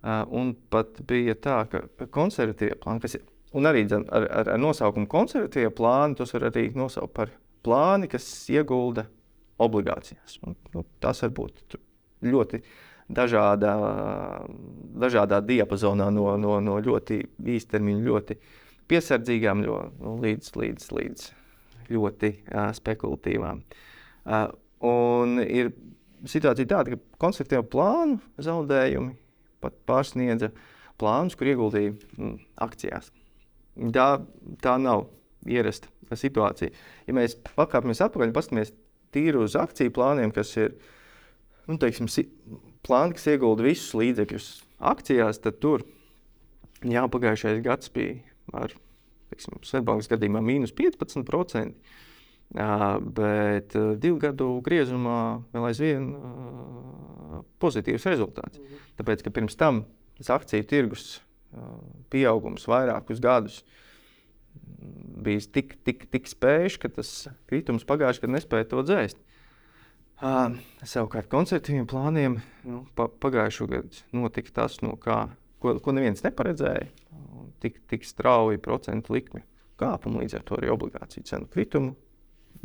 Uh, 0.01 0.23
un 0.33 0.55
pat 0.73 0.97
bija 1.05 1.35
tā, 1.37 1.59
ka 1.69 1.83
konservatīvie 2.09 2.73
plāni, 2.81 3.03
kas 3.03 3.19
ir, 3.19 3.25
arī 3.69 3.83
ar, 3.93 4.05
ar, 4.17 4.47
ar 4.55 4.57
nosaukumu 4.57 5.05
konservatīvie 5.05 5.69
plāni, 5.77 6.17
tos 6.17 6.33
var 6.33 6.47
arī 6.47 6.71
nosaukt 6.73 7.13
par 7.13 7.29
plāni, 7.61 8.09
kas 8.09 8.25
iegulda 8.49 9.03
obligācijās. 9.61 10.39
Un, 10.47 10.57
nu, 10.73 10.83
tas 11.05 11.21
var 11.21 11.35
būt 11.37 11.77
ļoti 12.25 12.63
dažādā, 13.13 13.75
dažādā 15.05 15.43
diapazonā, 15.45 16.09
no, 16.09 16.25
no, 16.41 16.57
no 16.65 16.79
ļoti 16.81 17.21
īstermiņa, 17.53 18.05
ļoti 18.09 18.39
piesardzīgām 18.89 19.61
ļo, 19.67 19.79
nu, 20.01 20.15
līdz, 20.25 20.49
līdz, 20.63 20.91
līdz 20.97 21.29
ļoti 21.93 22.33
uh, 22.39 22.71
spekulatīvām. 22.73 23.61
Uh, 24.25 24.49
un 24.89 25.37
ir 25.45 25.75
situācija 26.29 26.69
tāda, 26.69 26.95
ka 26.95 27.17
konservatīvu 27.21 27.67
plānu 27.71 28.19
zaudējumi 28.41 29.15
pat 29.61 29.77
pārsniedza 29.89 30.51
plānus, 31.01 31.37
kur 31.37 31.49
ieguldīja 31.49 31.93
mm, 31.93 32.35
akcijās. 32.65 33.11
Tā, 33.95 34.07
tā 34.61 34.75
nav 34.81 35.07
ierasta 35.47 35.89
situācija. 36.17 36.73
Ja 37.07 37.15
mēs 37.15 37.37
pakāpjamies 37.55 38.03
atpakaļ 38.03 38.29
un 38.29 38.35
paskatāmies 38.35 38.73
tīri 39.15 39.39
uz 39.41 39.55
akciju 39.59 39.93
plāniem, 39.95 40.33
kas 40.35 40.51
ir 40.59 40.75
nu, 41.69 41.77
teiksim, 41.81 42.09
plāni, 42.85 43.15
kas 43.17 43.29
iegulda 43.31 43.65
visus 43.65 43.95
līdzekļus 43.97 44.51
akcijās, 44.91 45.41
tad 45.43 45.59
tur 45.63 45.85
jā, 46.83 47.05
pagājušais 47.11 47.61
gads 47.65 47.91
bija 47.93 48.19
ar 48.57 48.73
Svetbāngas 49.39 50.09
gadījumā 50.11 50.41
mīnus 50.43 50.73
15%. 50.75 51.71
Bet 52.51 53.75
divu 54.03 54.17
gadu 54.19 54.47
griezumā 54.65 55.41
vēl 55.53 55.67
aizvien 55.69 56.09
pozitīvs 57.63 58.05
rezultāts. 58.11 58.59
-hmm. 58.59 58.81
Tāpēc, 58.99 59.23
ka 59.23 59.31
pirms 59.31 59.55
tam 59.55 59.85
tas 60.17 60.29
akciju 60.29 60.67
tirgus 60.67 61.21
pieaugums 62.11 62.67
vairākus 62.67 63.21
gadus 63.23 63.63
bija 65.21 65.39
tik, 65.53 65.75
tik, 65.85 66.07
tik 66.11 66.27
spējuši, 66.27 66.79
ka 66.81 66.89
tas 66.89 67.11
kritums 67.49 67.85
pagājušajā 67.87 68.25
gadā 68.25 68.35
nespēja 68.35 68.69
to 68.71 68.83
dzēst. 68.87 69.19
Uh, 70.21 70.57
savukārt, 70.85 71.29
koncertīviem 71.31 71.87
plāniem 71.89 72.39
nu, 72.67 72.83
pa, 72.97 73.07
pagājušajā 73.07 73.69
gadā 73.71 74.01
notika 74.13 74.53
tas, 74.61 74.79
no 74.85 74.95
kā, 75.01 75.23
ko, 75.61 75.75
ko 75.79 75.95
neviens 75.95 76.23
neparedzēja. 76.25 76.89
Tik, 77.61 77.77
tik 77.89 78.05
strauji 78.05 78.57
procentu 78.61 79.13
likmi 79.13 79.43
kāpumu, 79.81 80.21
līdz 80.21 80.39
ar 80.39 80.45
to 80.45 80.57
arī 80.57 80.71
obligāciju 80.73 81.27
cenu 81.29 81.49
kritumu 81.49 81.93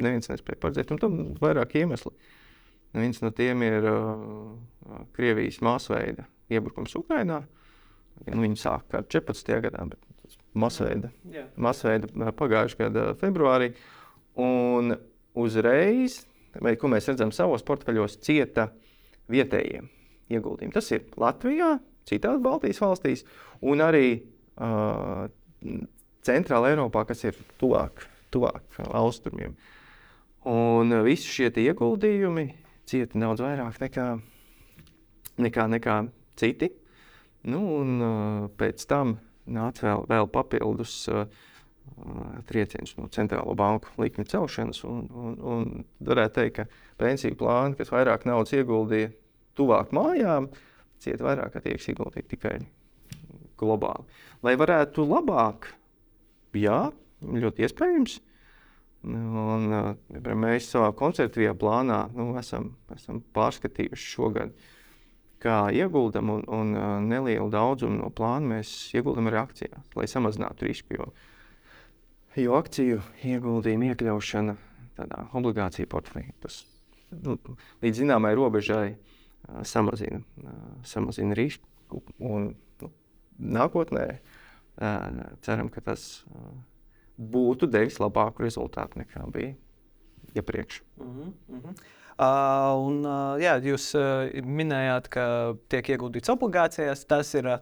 neviens 0.03 0.31
nespēja 0.31 0.61
paredzēt. 0.63 0.93
Un 0.95 1.01
tam 1.03 1.19
ir 1.23 1.43
vairāk 1.43 1.77
iemesli. 1.81 2.13
Viens 2.97 3.21
no 3.21 3.31
tiem 3.37 3.63
ir 3.67 3.85
uh, 3.91 4.55
Krievijas 5.17 5.61
masveida 5.65 6.27
iebrukums 6.53 6.95
Ukrajinā. 6.97 7.43
Nu, 8.27 8.41
viņi 8.41 8.57
sāka 8.61 9.03
ar 9.03 9.09
14. 9.13 9.51
gadā, 9.67 9.83
bet 9.91 10.39
masveida, 10.57 11.11
yeah. 11.29 11.51
masveida 11.61 12.09
pagājušā 12.37 12.87
gada 12.87 13.11
februārī. 13.21 13.75
Un 14.41 14.95
uzreiz, 15.37 16.23
vai, 16.57 16.75
ko 16.81 16.89
mēs 16.93 17.11
redzam 17.11 17.33
savos 17.35 17.65
portfeļos, 17.67 18.19
cieta 18.25 18.71
vietējie. 19.33 19.85
ieguldījumi. 20.33 20.75
Tas 20.75 20.89
ir 20.91 21.05
Latvijā, 21.21 21.77
citās 22.09 22.41
Baltijas 22.43 22.81
valstīs 22.83 23.23
un 23.63 23.83
arī 23.85 24.09
uh, 24.17 25.29
Centrālā 26.27 26.73
Eiropā, 26.73 27.05
kas 27.07 27.23
ir 27.29 27.39
tuvāk, 27.61 28.03
tuvāk 28.35 28.81
austrumiem. 28.89 29.55
Un 30.47 30.95
visi 31.03 31.27
šie 31.27 31.51
ieguldījumi 31.51 32.47
cieta 32.87 33.19
daudz 33.19 33.43
vairāk 33.43 33.81
nekā, 33.83 34.07
nekā, 35.43 35.65
nekā 35.73 35.97
citi. 36.39 36.71
Nu, 37.47 37.63
un, 37.81 37.97
uh, 38.03 38.47
pēc 38.59 38.85
tam 38.91 39.17
nāca 39.47 39.87
vēl, 39.87 40.05
vēl 40.11 40.31
papildus 40.31 40.95
uh, 41.11 41.27
trieciens 42.47 42.95
no 42.99 43.09
centrālo 43.15 43.55
banku 43.59 43.91
likmi 44.03 44.27
celšanas. 44.27 44.83
Un, 44.87 45.05
un, 45.11 45.37
un 45.43 45.67
varētu 46.07 46.39
teikt, 46.41 46.61
ka 46.61 47.03
pensiju 47.03 47.39
plāni, 47.39 47.79
kas 47.79 47.93
vairāk 47.95 48.27
naudas 48.29 48.55
ieguldīja 48.57 49.13
tuvāk 49.59 49.95
mājām, 49.97 50.51
cieta 51.03 51.27
vairāk, 51.27 51.55
ka 51.55 51.65
tiek 51.65 51.83
ieguldīti 51.91 52.37
tikai 52.37 52.57
globāli. 53.59 54.07
Lai 54.45 54.55
varētu 54.59 55.07
labāk, 55.09 55.71
jā, 56.57 56.87
ļoti 57.25 57.67
iespējams. 57.67 58.19
Un, 59.07 59.69
mēs 60.43 60.71
savā 60.73 60.91
koncertīvajā 60.99 61.55
plānā 61.61 62.01
nu, 62.17 62.33
esam, 62.41 62.73
esam 62.95 63.21
pārskatījuši 63.37 64.09
šogad, 64.17 64.55
kā 65.43 65.59
ieguldam 65.75 66.33
un, 66.35 66.45
un 66.51 66.73
nelielu 67.07 67.47
daudzumu 67.53 68.01
no 68.01 68.11
plāna 68.11 68.57
mēs 68.57 68.73
ieguldam 68.97 69.31
arī 69.31 69.39
akcijās, 69.45 69.91
lai 69.95 70.09
samazinātu 70.11 70.67
risku. 70.67 70.99
Jo, 70.99 71.11
jo 72.41 72.57
akciju 72.59 73.03
ieguldījumu 73.31 73.93
iekļaušana 73.93 74.57
tādā 74.97 75.27
obligāciju 75.37 75.91
portfeļā 75.93 76.35
tas 76.43 76.65
nu, 77.23 77.37
līdz 77.85 78.03
zināmai 78.03 78.35
robežai 78.37 78.97
samazina, 79.63 80.23
samazina 80.87 81.37
risku. 81.39 82.03
Un, 82.19 82.55
nākotnē 83.39 84.07
ceram, 85.45 85.69
ka 85.73 85.83
tas 85.85 86.25
būtu 87.17 87.69
devis 87.71 88.01
labāku 88.03 88.45
rezultātu 88.47 89.03
nekā 89.03 89.25
bija 89.33 89.55
iepriekš. 90.37 90.83
Mm 91.01 91.33
-hmm. 91.49 91.75
Uh, 92.17 92.73
un, 92.81 93.03
uh, 93.05 93.35
jā, 93.37 93.59
jūs 93.61 93.91
uh, 93.93 94.31
minējāt, 94.41 95.11
ka 95.13 95.25
tiek 95.69 95.85
ieguldīts 95.93 96.31
obligācijās. 96.33 97.03
Tas 97.05 97.35
ir 97.37 97.45
uh, 97.45 97.59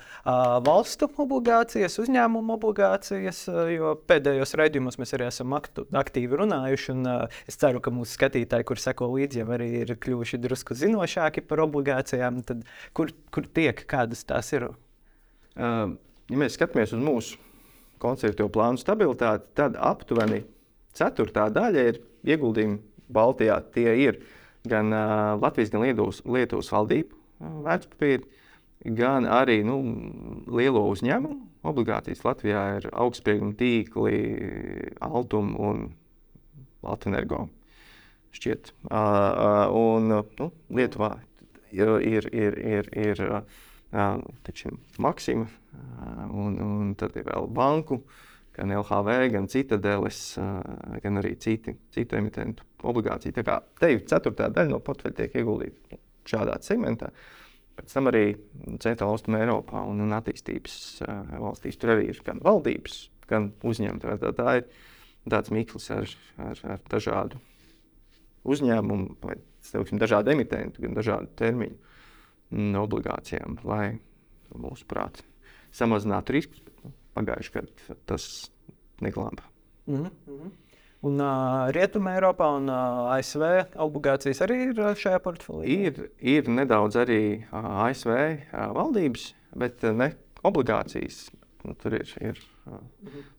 valstu 0.62 1.08
obligācijas, 1.18 1.99
uzņēmuma 1.99 2.54
obligācijas, 2.54 3.49
uh, 3.50 3.64
jo 3.75 3.96
pēdējos 4.06 4.54
raidījumos 4.54 5.00
mēs 5.02 5.14
arī 5.18 5.26
esam 5.26 5.56
aktu, 5.58 5.88
aktīvi 5.90 6.38
runājuši. 6.38 6.92
Un, 6.94 7.02
uh, 7.02 7.40
es 7.50 7.58
ceru, 7.58 7.82
ka 7.82 7.90
mūsu 7.90 8.14
skatītāji, 8.14 8.68
kur 8.68 8.78
seko 8.78 9.11
līdzi, 9.16 9.42
jau 9.42 9.49
arī 9.56 9.73
ir 9.80 9.96
kļuvuši 9.99 10.38
drusku 10.46 10.78
zinošāki 10.78 11.42
par 11.42 11.64
obligācijām. 11.66 12.38
Tad, 12.46 12.62
kur, 12.94 13.11
kur 13.34 13.50
tiek, 13.58 13.82
kādas 13.90 14.23
tās 14.23 14.52
ir? 14.54 14.68
Uh, 15.58 15.99
ja 16.30 16.38
mēs 16.38 16.54
skatāmies 16.54 16.94
uz 16.94 17.02
mūsu 17.02 17.42
konceptuālo 18.04 18.52
plānu 18.52 18.80
stabilitāti, 18.80 19.49
tad 19.58 19.78
aptuveni 19.80 20.44
ceturtā 20.94 21.49
daļa 21.52 21.88
ir 21.90 22.00
ieguldījumi 22.28 22.80
Baltijā. 23.14 23.58
Tie 23.75 23.88
ir 24.04 24.20
gan 24.68 24.92
uh, 24.92 25.34
Latvijas, 25.40 25.73
gan 25.73 25.84
Lietuvas, 25.84 26.23
Lietuvas 26.25 26.70
valdību 26.73 27.20
vērtspapīri, 27.64 28.23
gan 28.96 29.26
arī 29.28 29.61
nu, 29.66 29.80
lielo 30.49 30.84
uzņēmumu 30.92 31.68
obligācijas. 31.68 32.25
Latvijā 32.25 32.62
ir 32.78 32.88
augstsprieguma 32.92 33.56
tīkli, 33.61 34.16
Altuma 35.04 35.58
un 35.70 35.84
Latvijas 36.84 37.49
šķiet. 38.34 38.73
Uh, 38.90 39.70
un 39.78 40.11
nu, 40.11 40.50
Lietuvā 40.74 41.14
ir, 41.72 41.92
ir, 42.02 42.29
ir, 42.35 42.59
ir, 42.59 42.90
ir 42.98 43.22
uh, 43.29 43.44
Maksima 44.98 45.46
Un, 46.34 46.56
un 46.60 46.94
tad 46.98 47.16
ir 47.16 47.26
vēl 47.28 47.46
banku, 47.54 48.00
gan 48.54 48.72
LHV, 48.74 49.14
gan 49.34 49.48
Citadeles, 49.50 50.20
gan 51.02 51.20
arī 51.20 51.34
citi, 51.40 51.74
citu 51.94 52.18
emitentu 52.18 52.66
obligāciju. 52.87 53.34
Tā 53.38 53.44
kā 53.46 53.60
te 53.80 53.92
ir 53.94 54.04
ceturtā 54.10 54.50
daļa 54.52 54.74
no 54.74 54.82
portfeļa 54.84 55.16
tiek 55.20 55.38
ieguldīta 55.40 55.98
šādā 56.28 56.58
segmentā. 56.64 57.10
Pēc 57.74 57.96
tam 57.96 58.10
arī 58.10 58.26
Centrālā 58.82 59.10
Austrumē 59.10 59.40
Eiropā 59.42 59.82
un, 59.88 60.04
un 60.04 60.14
attīstības 60.14 60.76
valstīs 61.42 61.80
tur 61.80 61.96
arī 61.96 62.12
ir 62.12 62.20
gan 62.26 62.38
valdības, 62.44 63.00
gan 63.30 63.50
uzņēmumi. 63.66 64.20
Tā, 64.22 64.30
tā 64.38 64.56
ir 64.60 64.68
tāds 65.26 65.50
mikls 65.54 65.90
ar, 65.94 66.14
ar, 66.38 66.62
ar 66.76 66.87
dažādu 66.92 67.40
uzņēmumu, 68.44 69.16
vai 69.24 69.38
teiksim, 69.66 69.98
dažādu 69.98 70.34
emitentu, 70.34 70.84
gan 70.84 70.94
dažādu 70.94 71.30
termiņu 71.40 72.74
obligācijām, 72.84 73.58
lai 73.66 73.96
mūsuprāt 74.54 75.24
samazinātu 75.74 76.37
riskus. 76.38 76.62
Nu, 76.82 76.92
Pagājušajā 77.14 77.62
gadā 77.62 77.96
tas 78.10 78.50
neglāba. 79.02 79.46
Mm 79.87 80.06
-hmm. 80.06 80.52
Un 81.04 81.20
uh, 81.20 81.68
Rietumē, 81.74 82.14
Eiropā 82.16 82.46
un 82.56 82.70
uh, 82.72 83.12
ASV 83.12 83.42
obligācijas 83.76 84.40
arī 84.40 84.56
ir 84.70 84.78
šajā 84.96 85.18
portfelī? 85.20 85.64
Ir, 85.68 85.98
ir 86.18 86.48
nedaudz 86.48 86.96
arī 86.96 87.44
uh, 87.44 87.66
ASV 87.84 88.08
uh, 88.08 88.72
valdības, 88.72 89.34
bet 89.52 89.84
uh, 89.84 89.92
ne 89.92 90.14
obligācijas. 90.42 91.26
Nu, 91.64 91.74
tur 91.80 91.98
ir, 91.98 92.08
ir 92.20 92.40
uh, 92.70 92.80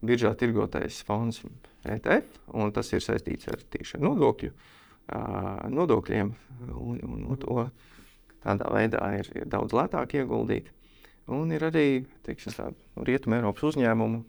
biržā 0.05 0.35
tirgotais 0.37 1.01
fonds 1.07 1.41
ETF, 1.85 2.37
un 2.53 2.71
tas 2.73 2.93
ir 2.93 3.01
saistīts 3.01 3.49
ar 3.49 3.65
tieši 3.73 3.97
nodokļu, 4.03 4.51
uh, 4.53 5.65
nodokļiem. 5.73 6.33
Un, 6.69 7.01
un, 7.01 7.25
un 7.33 7.41
to, 7.41 7.65
tādā 8.45 8.69
veidā 8.77 9.01
ir, 9.17 9.29
ir 9.41 9.49
daudz 9.49 9.73
lētāk 9.73 10.19
ieguldīt. 10.21 10.69
Un 11.33 11.51
ir 11.51 11.63
arī 11.65 12.05
rietumu 13.07 13.39
Eiropas 13.39 13.63
uzņēmumu 13.71 14.19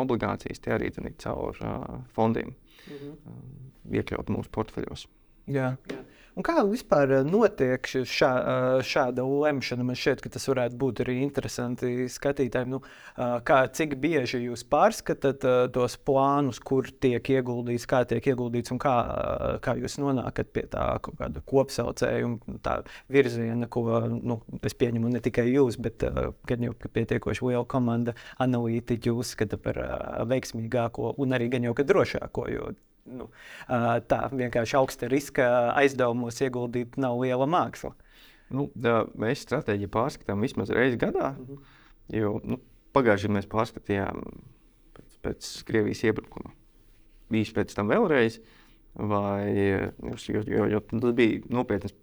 obligācijas, 0.00 0.62
tie 0.64 0.72
arī 0.72 0.88
caur 1.20 1.58
fondiem 2.16 2.54
mm 2.54 2.96
-hmm. 2.96 3.66
iekļaut 4.00 4.32
mūsu 4.32 4.48
portfeļos. 4.50 5.06
Jā, 5.46 5.76
jā. 5.90 5.98
Un 6.40 6.44
kā 6.46 6.62
vispār 6.64 7.10
eh, 7.18 7.26
notiek 7.28 7.84
šā, 7.84 8.28
eh, 8.40 8.82
šāda 8.86 9.26
lemšana? 9.28 9.84
Man 9.84 9.98
šķiet, 9.98 10.22
ka 10.24 10.30
tas 10.32 10.48
varētu 10.48 10.78
būt 10.80 11.02
arī 11.04 11.18
interesanti 11.20 12.06
skatītājiem. 12.08 12.70
Nu, 12.72 12.80
eh, 12.80 13.34
kā, 13.44 13.58
cik 13.76 13.98
bieži 14.00 14.40
jūs 14.46 14.64
pārskatāt 14.64 15.44
tos 15.74 15.98
plānus, 16.00 16.62
kur 16.64 16.88
tiek 17.04 17.20
ieguldīts, 17.20 17.84
kā 17.84 18.06
tiek 18.08 18.30
ieguldīts 18.32 18.72
un 18.72 18.80
kā, 18.80 18.96
kā 19.60 19.76
jūs 19.82 19.98
nonākat 20.00 20.48
pie 20.54 20.64
tā 20.72 20.86
kopsaucēja 21.44 22.24
un 22.24 22.38
tā 22.64 22.78
virziena, 23.12 23.68
ko 23.68 23.84
nu, 24.08 24.40
es 24.64 24.72
pieņemu 24.80 25.12
ne 25.12 25.20
tikai 25.20 25.44
jūs, 25.50 25.76
bet 25.76 26.08
gan 26.48 26.70
jau 26.70 26.72
pietiekoši 26.72 27.50
liela 27.50 27.66
komanda 27.68 28.16
analītiķu 28.40 29.18
uzskata 29.20 29.60
par 29.60 29.82
veiksmīgāko 30.30 31.18
un 31.20 31.36
arī 31.36 31.52
gan 31.52 31.68
jau 31.68 31.76
drošāko. 31.76 32.48
Jo 32.48 32.72
nu, 33.06 33.28
tā 34.10 34.20
vienkārši 34.32 34.76
augsta 34.78 35.08
riska 35.10 35.46
aizdevumos 35.78 36.40
ieguldīt 36.44 36.98
nav 37.00 37.20
liela 37.22 37.48
māksla. 37.50 37.94
Nu, 38.50 38.66
tā, 38.74 39.04
mēs 39.20 39.44
stratēģiju 39.46 39.92
pārskatām 39.94 40.42
vismaz 40.42 40.72
reizi 40.74 40.98
gadā. 40.98 41.34
Mm 41.36 41.46
-hmm. 41.46 41.76
Jo 42.10 42.40
nu, 42.44 42.58
pagājušajā 42.92 43.28
gadā 43.28 43.38
mēs 43.38 43.50
pārskatījām 43.50 44.24
pēc, 44.96 45.18
pēc 45.22 45.50
Krievijas 45.66 46.02
iebrukuma. 46.04 46.50
Bija 47.30 47.54
pēc 47.54 47.74
tam 47.74 47.88
vēlreiz, 47.88 48.40
vai, 48.94 49.54
jo, 50.02 50.42
jo, 50.46 50.66
jo 50.66 50.80
tas 50.80 51.14
bija 51.14 51.40
nopietns 51.48 51.94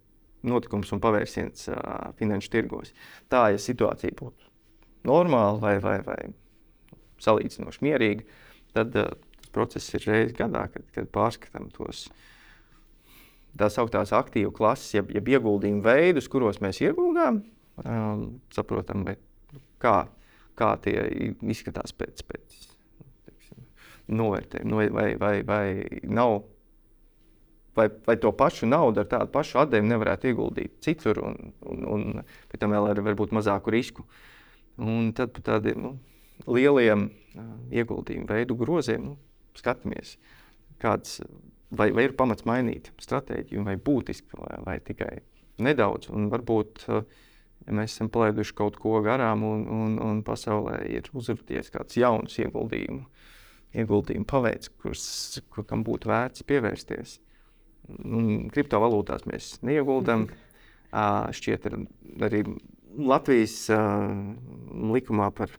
notikums 0.47 0.91
un 0.93 1.01
pavērsiens 1.03 1.69
uh, 1.71 1.77
finanšu 2.19 2.51
tirgos. 2.53 2.93
Tā, 3.31 3.49
ja 3.53 3.61
situācija 3.61 4.15
būtu 4.19 4.51
normāla 5.07 5.59
vai, 5.59 5.77
vai, 5.83 5.97
vai 6.05 6.19
salīdzinoši 7.23 7.83
mierīga, 7.85 8.23
tad 8.73 8.95
uh, 8.95 9.11
process 9.57 9.97
ir 9.97 10.05
reizes 10.05 10.37
gadā, 10.37 10.67
kad, 10.73 10.85
kad 10.95 11.09
pārskatām 11.13 11.71
tos 11.73 12.05
tā 13.57 13.69
sauktās 13.73 14.13
aktīvu 14.15 14.51
klases, 14.55 14.93
jeb, 14.97 15.11
jeb 15.15 15.31
ieguldījumu 15.33 15.81
veidus, 15.85 16.29
kuros 16.31 16.61
mēs 16.61 16.81
ieguldām, 16.83 17.41
um, 17.83 18.27
saprotam, 18.53 19.05
bet, 19.07 19.21
kā, 19.81 19.97
kā 20.57 20.73
tie 20.83 20.97
izskatās 21.41 21.95
pēc, 21.97 22.23
pēc 22.27 22.59
teiksim, 23.27 23.65
novērtējuma, 24.19 24.77
vai, 24.77 24.87
vai, 24.93 25.09
vai, 25.21 25.33
vai 25.47 26.03
nav. 26.03 26.39
Vai, 27.77 27.91
vai 28.07 28.15
to 28.17 28.31
pašu 28.33 28.65
naudu 28.65 29.03
ar 29.03 29.05
tādu 29.05 29.29
pašu 29.29 29.59
atdevi 29.61 29.85
nevarētu 29.85 30.31
ieguldīt 30.31 30.79
citur, 30.81 31.19
un, 31.21 31.51
un, 31.61 31.83
un 31.85 32.23
pēc 32.49 32.63
tam 32.63 32.71
vēl 32.73 32.87
ar 32.89 33.01
varbūt 33.05 33.35
mazāku 33.37 33.69
risku. 33.69 34.05
Un 34.81 35.11
tad 35.13 35.29
par 35.35 35.43
tādiem 35.45 35.83
nu, 35.83 35.91
lieliem 36.49 37.03
uh, 37.05 37.51
ieguldījumu 37.69 38.25
veidu 38.31 38.57
groziem 38.57 39.11
nu, 39.11 39.13
skatāmies, 39.59 40.15
kāds, 40.81 41.19
vai, 41.71 41.89
vai 41.95 42.07
ir 42.07 42.15
pamats 42.17 42.45
mainīt 42.47 42.91
stratēģiju, 43.01 43.65
vai 43.67 43.77
būtiski, 43.81 44.37
vai, 44.39 44.59
vai 44.65 44.77
tikai 44.83 45.17
nedaudz. 45.63 46.11
Un 46.13 46.29
varbūt 46.33 46.85
ja 47.67 47.75
mēs 47.75 47.95
esam 47.95 48.09
palaiduši 48.13 48.55
kaut 48.57 48.79
ko 48.81 49.01
garām, 49.05 49.43
un, 49.47 49.65
un, 49.67 49.97
un 50.03 50.23
pasaulē 50.25 50.79
ir 50.91 51.09
uzrādījies 51.17 51.71
kāds 51.73 51.99
jauns 51.99 52.37
ieguldījumu, 52.39 53.03
ieguldījumu 53.77 54.27
paveids, 54.29 54.71
kurš, 54.81 55.05
kur, 55.51 55.67
kam 55.67 55.83
būtu 55.87 56.11
vērts 56.11 56.45
pievērsties. 56.47 57.17
Un 58.03 58.49
kriptovalūtās 58.51 59.27
mēs 59.29 59.57
neieguldām. 59.67 60.27
Uh, 60.87 61.27
šķiet, 61.37 61.67
arī 62.23 62.43
Latvijas 62.97 63.55
uh, 63.75 64.07
likumā 64.95 65.29
par, 65.35 65.51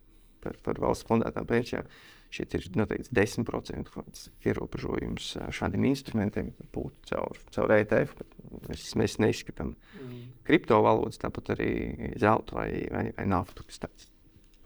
par, 0.42 0.56
par 0.64 0.80
valsts 0.82 1.06
fondētām 1.08 1.46
pensijām 1.48 1.88
šeit 2.34 2.54
ir 2.56 2.66
noteikts 2.76 3.12
10% 3.14 4.24
ierobežojums 4.48 5.30
šādiem 5.54 5.86
instrumentiem, 5.88 6.52
būtu 6.74 7.12
caur, 7.12 7.40
caur 7.54 7.74
ETF. 7.78 8.24
Mēs, 8.68 8.84
mēs 9.00 9.16
neizskatām 9.22 9.74
mm. 9.74 10.20
kriptovalūtas, 10.48 11.20
tāpat 11.24 11.54
arī 11.56 11.72
zelta 12.20 12.60
vai, 12.60 12.70
vai, 12.92 13.04
vai 13.16 13.26
naftu, 13.28 13.66
kas 13.68 13.82
tāds 13.84 14.08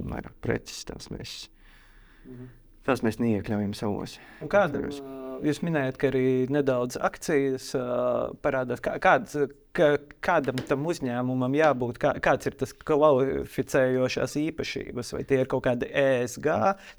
vairāk 0.02 0.34
preces. 0.44 0.82
Tās 0.88 1.10
mēs, 1.14 1.36
mm. 2.26 2.52
tās 2.88 3.04
mēs 3.06 3.20
neiekļaujam 3.22 3.74
savos. 3.78 4.18
Kāda, 4.50 4.86
jūs 5.46 5.60
minējat, 5.64 5.98
ka 6.00 6.08
arī 6.10 6.24
nedaudz 6.52 6.98
akcijas 7.00 7.72
uh, 7.78 8.32
parādās. 8.44 8.82
Kā, 8.84 8.94
kāds, 9.02 9.36
kā, 9.76 9.90
kādam 10.24 10.60
tam 10.68 10.86
uzņēmumam 10.90 11.56
jābūt, 11.58 12.00
kā, 12.02 12.14
kāds 12.22 12.50
ir 12.50 12.56
tas 12.60 12.74
kvalificējošās 12.78 14.36
īpašības, 14.42 15.12
vai 15.16 15.22
tie 15.28 15.42
ir 15.42 15.50
kaut 15.52 15.66
kādi 15.68 15.90
ESG, 15.90 16.48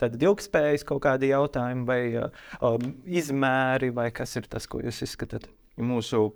tādi 0.01 0.29
ilgspējas 0.29 0.87
kaut 0.89 1.03
kādi 1.07 1.33
jautājumi, 1.33 1.85
vai 1.89 2.01
uh, 2.19 2.87
izmēri, 3.05 3.93
vai 3.95 4.09
kas 4.15 4.37
ir 4.39 4.49
tas, 4.51 4.69
ko 4.69 4.83
jūs 4.83 5.03
izskatāt? 5.07 5.49
Mūsu 5.79 6.29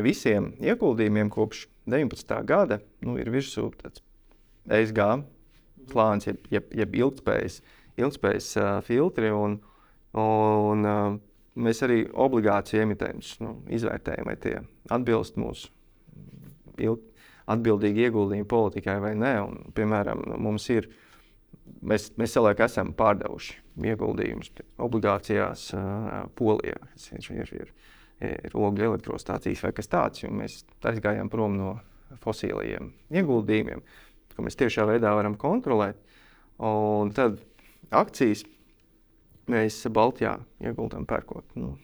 visiem 0.00 0.52
ieguldījumiem 0.62 1.30
kopš 1.34 1.68
19. 1.90 2.40
gada 2.48 2.80
nu, 3.04 3.18
ir 3.20 3.30
virsū 3.32 3.68
tāds 3.80 4.02
ESG 4.72 5.00
plāns, 5.90 6.26
jeb, 6.28 6.40
jeb, 6.52 6.70
jeb 6.74 6.96
ilgspējas, 6.96 7.60
ilgspējas 8.00 8.50
uh, 8.56 8.70
filtri. 8.86 9.30
Un, 9.34 9.58
un, 10.16 10.88
uh, 10.88 11.18
mēs 11.54 11.82
arī 11.86 12.04
obligāciju 12.10 12.84
emitējumus 12.84 13.34
nu, 13.44 13.54
izvērtējam, 13.74 14.28
vai 14.28 14.36
tie 14.40 14.58
atbilst 14.94 15.38
mūsu 15.40 15.70
atbildīgi 17.50 18.08
ieguldījumu 18.08 18.48
politikai 18.50 18.98
vai 19.02 19.14
nē. 19.18 19.34
Un, 19.44 19.58
piemēram, 19.76 20.24
mums 20.42 20.66
ir, 20.74 20.88
mēs, 21.82 22.10
mēs 22.20 22.34
savulaik 22.34 22.64
esam 22.66 22.94
pārdevuši 22.96 23.58
ieguldījumus 23.90 24.52
obligācijās 24.82 25.68
uh, 25.76 26.24
Polijā. 26.38 26.78
Ir, 27.18 27.30
ir, 27.34 27.52
ir, 27.60 27.74
ir 28.24 28.56
ogļu 28.58 28.90
elektrostācijas 28.90 29.64
vai 29.66 29.74
kas 29.76 29.90
tāds, 29.92 30.24
jo 30.24 30.32
mēs 30.34 30.62
aizgājām 30.82 31.30
prom 31.32 31.58
no 31.58 31.76
fosiliem 32.22 32.92
ieguldījumiem, 33.14 33.82
ko 34.34 34.44
mēs 34.46 34.58
tiešā 34.58 34.86
veidā 34.88 35.14
varam 35.16 35.36
kontrolēt. 35.38 35.98
Un 36.62 37.10
tad 37.14 37.40
akcijas 37.94 38.44
mēs 39.50 39.80
Baltijā 39.92 40.36
ieguldām 40.64 41.06
pērkot. 41.08 41.46
Nu, 41.58 41.74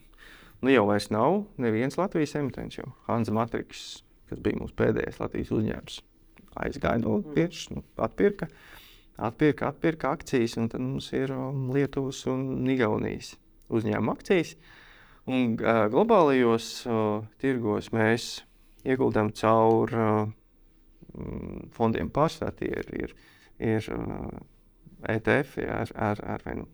nu 0.63 0.73
jau 0.73 0.87
vairs 0.89 1.11
nav 1.13 1.45
neviens 1.61 1.99
Latvijas 2.01 2.37
emitents, 2.41 2.79
jo 2.81 2.89
Hanza 3.09 3.35
Matriks, 3.37 4.03
kas 4.31 4.43
bija 4.43 4.61
mūsu 4.61 4.77
pēdējais 4.79 5.21
Latvijas 5.21 5.53
uzņēmums, 5.57 6.01
aizgāja 6.65 7.03
no 7.05 7.21
pirms, 7.35 7.67
nu, 7.75 7.85
atpirka, 8.01 8.51
atpirka, 9.21 9.71
atpirka 9.75 10.15
akcijas, 10.17 10.57
un 10.61 10.69
tad 10.73 10.85
mums 10.85 11.11
ir 11.17 11.33
um, 11.35 11.69
Lietuvas 11.75 12.25
un 12.31 12.69
Igaunijas 12.71 13.35
uzņēmuma 13.71 14.17
akcijas. 14.19 14.57
Un, 15.31 15.55
uh, 15.61 15.85
globālajos 15.93 16.71
uh, 16.89 17.27
tirgos 17.43 17.93
mēs 17.95 18.31
ieguldām 18.89 19.31
caur 19.37 19.93
uh, 19.95 20.23
fondiem 21.77 22.11
pārsvarā. 22.11 22.57
Tie 22.57 22.73
ir, 22.73 22.91
ir, 23.05 23.15
ir 23.61 23.91
uh, 23.95 24.41
ETF 25.09 25.59
ar, 25.69 25.95
ar, 25.95 26.25
ar 26.37 26.47
vai 26.47 26.57
nu 26.59 26.69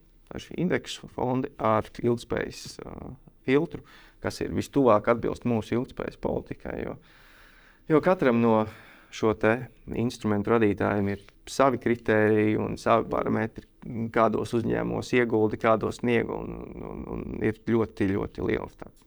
indeksu 0.58 1.08
fondi 1.14 1.50
ar 1.58 1.88
ilgspējas 2.02 2.80
uh, 2.82 3.14
filtru, 3.46 3.84
kas 4.22 4.40
ir 4.42 4.54
vistuvāk 4.56 5.08
atbilst 5.12 5.46
mūsu 5.46 5.78
ilgspējas 5.78 6.18
politikai. 6.22 6.76
Jo, 6.82 6.96
jo 7.88 8.02
katram 8.04 8.42
no 8.42 8.58
šo 9.14 9.32
instrumentu 9.94 10.52
radītājiem 10.56 11.08
ir 11.14 11.22
savi 11.48 11.78
kriteriji 11.80 12.58
un 12.60 12.74
savi 12.80 13.06
parametri, 13.12 13.68
kādos 14.12 14.52
uzņēmumos 14.58 15.12
ieguldi, 15.14 15.60
kādos 15.62 16.02
sniegu. 16.02 16.42
Un, 16.42 16.84
un, 16.90 17.06
un 17.14 17.24
ir 17.46 17.62
ļoti, 17.70 18.10
ļoti 18.12 18.50
liels 18.50 18.76
tāds. 18.80 19.02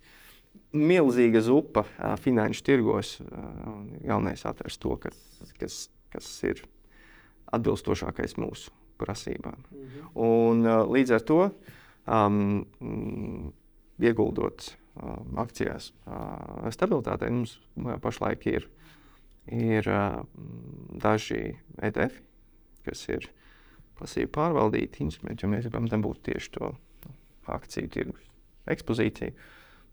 Milzīga 0.69 1.41
zupa 1.43 1.84
uh, 1.84 2.15
finanšu 2.21 2.65
tirgos. 2.65 3.17
Uh, 3.25 3.84
galvenais 4.05 4.45
atrast 4.47 4.82
to, 4.82 4.95
kas, 5.01 5.17
kas, 5.60 5.79
kas 6.13 6.34
ir 6.47 6.63
atbilstošākais 7.58 8.38
mūsu 8.39 8.78
prasībām. 8.99 9.63
Mm 9.71 9.85
-hmm. 9.85 10.12
Un, 10.25 10.65
uh, 10.65 10.83
līdz 10.89 11.15
ar 11.15 11.21
to 11.21 11.39
um, 12.07 12.65
ieguldot 13.99 14.77
um, 14.95 15.38
akcijās, 15.38 15.93
uh, 16.07 16.69
stabilitātei 16.71 17.31
mums 17.31 17.59
pašlaik 18.01 18.45
ir, 18.47 18.69
ir 19.47 19.89
uh, 19.89 20.23
daži 21.01 21.55
ETF, 21.81 22.21
kas 22.85 23.07
ir 23.09 23.29
pasīvi 23.99 24.27
pārvaldīti 24.27 25.03
instrumenti, 25.03 25.45
jo 25.45 25.51
mēs 25.51 25.67
gribam 25.67 25.88
tam 25.88 26.01
būt 26.01 26.21
tieši 26.23 26.51
to 26.51 26.73
akciju 27.49 27.89
tirgus 27.89 28.29
ekspozīciju. 28.69 29.33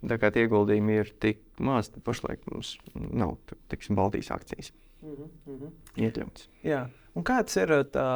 Tā 0.07 0.19
kā 0.21 0.31
tie 0.31 0.45
ieguldījumi 0.45 0.99
ir 1.01 1.11
tik 1.23 1.41
mazi, 1.59 1.95
tad 1.95 2.05
pašlaik 2.05 2.45
mums 2.51 2.77
nav 2.95 3.37
tiksim, 3.73 3.97
Baltijas 3.97 4.31
akcijas 4.31 4.73
mm 5.03 5.15
-hmm. 5.47 5.71
iekļauts. 5.97 6.49
Jā. 6.63 6.87
Un 7.17 7.25
kāds 7.25 7.57
ir 7.57 7.71
tā 7.95 8.07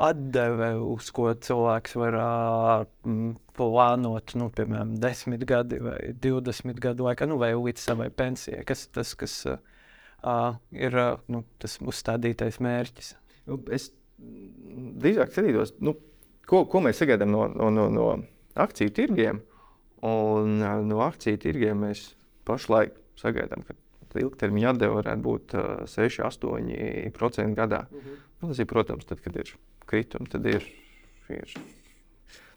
atdeve, 0.00 0.70
uz 0.88 1.10
ko 1.12 1.26
cilvēks 1.36 1.96
var 2.00 2.14
uh, 2.16 2.84
plānot, 3.58 4.32
nu, 4.40 4.46
piemēram, 4.56 4.94
10 5.02 5.44
gadi 5.48 5.80
vai 5.84 5.98
20 6.16 6.80
gadu 6.80 7.04
laikā, 7.10 7.28
nu, 7.28 7.36
vai 7.42 7.50
līdz 7.52 7.84
savai 7.90 8.08
pensijai? 8.08 8.62
Kas 8.68 8.86
tas 8.88 9.12
kas, 9.20 9.34
uh, 9.44 10.56
ir 10.72 10.96
uh, 10.96 11.20
nu, 11.28 11.42
tas 11.60 11.76
uzstādītais 11.84 12.56
mērķis? 12.64 13.12
Nu, 13.50 13.60
es 13.68 13.90
drīzāk 14.16 15.34
skatītos, 15.34 15.76
nu, 15.84 15.98
ko, 16.48 16.64
ko 16.64 16.80
mēs 16.86 17.02
sagaidām 17.04 17.34
no, 17.34 17.44
no, 17.52 17.68
no, 17.74 17.88
no 17.92 18.08
akciju 18.64 18.96
tirgiem. 18.96 19.44
Un 20.08 20.56
uh, 20.64 20.80
no 20.88 21.04
akciju 21.04 21.36
tirgiem 21.44 21.84
mēs 21.84 22.14
pašlaik 22.48 22.96
sagaidām, 23.20 23.68
ka 23.68 23.76
ilgtermiņa 24.20 24.72
atdeve 24.74 24.98
varētu 24.98 25.22
būt 25.24 25.54
uh, 25.56 25.84
6-8% 25.90 27.54
gadā. 27.58 27.84
Mm 27.90 27.98
-hmm. 27.98 28.16
Tas 28.42 28.58
ir, 28.58 28.66
protams, 28.66 29.04
tad, 29.04 29.20
kad 29.20 29.36
ir 29.36 29.54
kritumi, 29.86 30.26
tad 30.30 30.46
ir. 30.46 30.66
ir. 31.28 31.54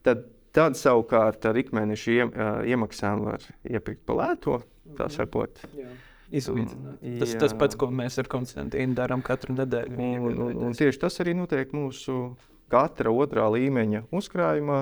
Tad, 0.03 0.25
tad 0.51 0.77
savukārt 0.77 1.45
ar 1.45 1.57
ikmēneša 1.57 2.11
iem, 2.11 2.33
iemaksām 2.65 3.25
var 3.25 3.45
iepirkt 3.63 4.05
pa 4.05 4.13
lēto. 4.13 4.61
Tā 4.97 5.09
sakot. 5.09 5.61
Jā. 5.73 5.89
Izlīdzināt. 6.31 7.01
Mm, 7.01 7.19
tas, 7.21 7.35
tas 7.41 7.53
pats, 7.57 7.77
ko 7.77 7.87
mēs 7.93 8.17
ar 8.21 8.29
Konstantīnu 8.29 8.97
darām 8.97 9.21
katru 9.25 9.53
nedēļu. 9.53 9.97
Un, 9.97 10.39
un, 10.41 10.61
un 10.67 10.77
tieši 10.77 10.99
tas 10.99 11.19
arī 11.21 11.35
notiek 11.37 11.73
mūsu 11.75 12.35
katra 12.71 13.13
otrā 13.13 13.45
līmeņa 13.53 14.07
uzkrājumā. 14.15 14.79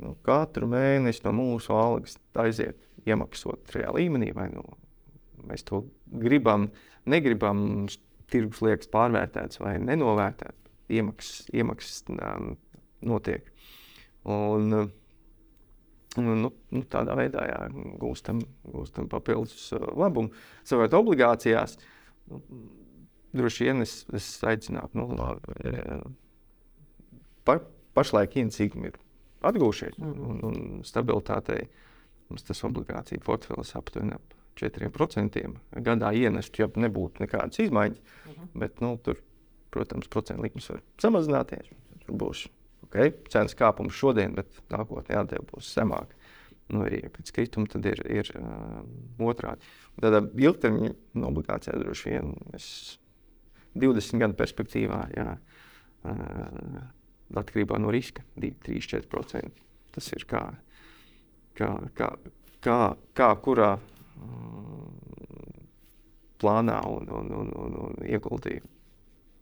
Nu, 0.00 0.16
katru 0.26 0.66
mēnesi 0.66 1.22
no 1.26 1.34
mūsu 1.36 1.74
algas 1.76 2.16
aiziet 2.40 2.80
iemaksot 3.06 3.70
šajā 3.70 3.92
līmenī 3.94 4.32
vai 4.34 4.48
no 4.50 4.64
mēs 5.48 5.64
to 5.68 5.84
gribam, 6.24 6.68
negribam, 7.10 7.86
tirgus 8.32 8.62
liekas 8.64 8.90
pārvērtēts 8.92 9.60
vai 9.62 9.76
nenovērtēts. 9.82 10.60
Iemaksas, 10.94 11.46
iemaksas 11.56 12.02
um, 12.12 12.50
notiek. 13.08 13.46
Un, 14.28 14.68
nu, 14.74 16.34
nu, 16.44 16.82
tādā 16.92 17.16
veidā 17.16 17.46
jā, 17.48 17.60
gūstam, 18.00 18.42
gūstam 18.68 19.08
papildus 19.12 19.70
uh, 19.76 19.86
labumu. 19.96 20.32
Savukārt, 20.66 20.96
obligācijās 20.98 21.78
nu, 22.28 22.42
droši 23.34 23.68
vien 23.68 23.84
es, 23.84 24.02
es 24.14 24.28
aicinātu, 24.46 25.00
nu, 25.00 25.08
pa, 27.48 27.58
pašlaik 27.96 28.36
iencīgumi 28.42 28.92
ir 28.92 29.00
atgūšies, 29.44 29.98
mm. 30.00 30.22
un, 30.28 30.44
un 30.48 30.86
stabilitātei 30.86 31.66
mums 32.28 32.46
tas 32.46 32.64
obligāciju 32.66 33.24
portfelis 33.24 33.74
aptuveni 33.78 34.16
ap 34.16 34.33
4% 34.60 35.44
gadā 35.84 36.10
ienest, 36.14 36.58
ja 36.58 36.68
nebūtu 36.68 37.24
nekādas 37.24 37.62
izmaiņas. 37.66 37.98
Uh 37.98 38.30
mhm. 38.30 38.42
-huh. 38.42 38.60
Bet, 38.60 38.80
nu, 38.80 38.96
tur, 39.02 39.22
protams, 39.70 40.08
procentu 40.08 40.42
likmes 40.42 40.68
var 40.70 40.82
samazināties. 41.02 41.72
Tur 42.06 42.18
būs 42.20 42.46
okay, 42.84 43.12
cenas 43.28 43.56
kāpums 43.58 43.96
šodien, 43.96 44.34
bet 44.34 44.46
nākotnē 44.70 45.22
atdeve 45.22 45.46
būs 45.52 45.72
zemāka. 45.74 46.14
Nu, 46.72 46.84
arī 46.86 47.02
pēc 47.12 47.32
krituma 47.36 47.68
tad 47.68 47.84
ir, 47.84 48.00
ir 48.08 48.30
uh, 48.38 48.80
otrādi. 49.20 49.66
Tādā 50.00 50.22
ilgtermiņa 50.24 51.26
obligācijā 51.28 51.76
droši 51.76 52.10
vien 52.10 52.32
es 52.56 52.98
20 53.74 54.22
gadu 54.22 54.38
perspektīvā, 54.38 55.00
jā, 55.12 55.34
uh, 56.08 56.80
atkarībā 57.42 57.78
no 57.82 57.92
riska, 57.92 58.24
2-3-4%. 58.40 59.60
Tas 59.94 60.08
ir 60.16 60.24
kā, 60.30 60.42
kā, 61.58 61.68
kā, 61.98 62.08
kā, 62.64 62.78
kā 63.14 63.28
kurā 63.44 63.74
plānā 66.42 66.78
un, 66.90 67.08
un, 67.08 67.32
un, 67.40 67.52
un, 67.64 67.76
un 67.88 68.06
ieguldīju 68.06 68.64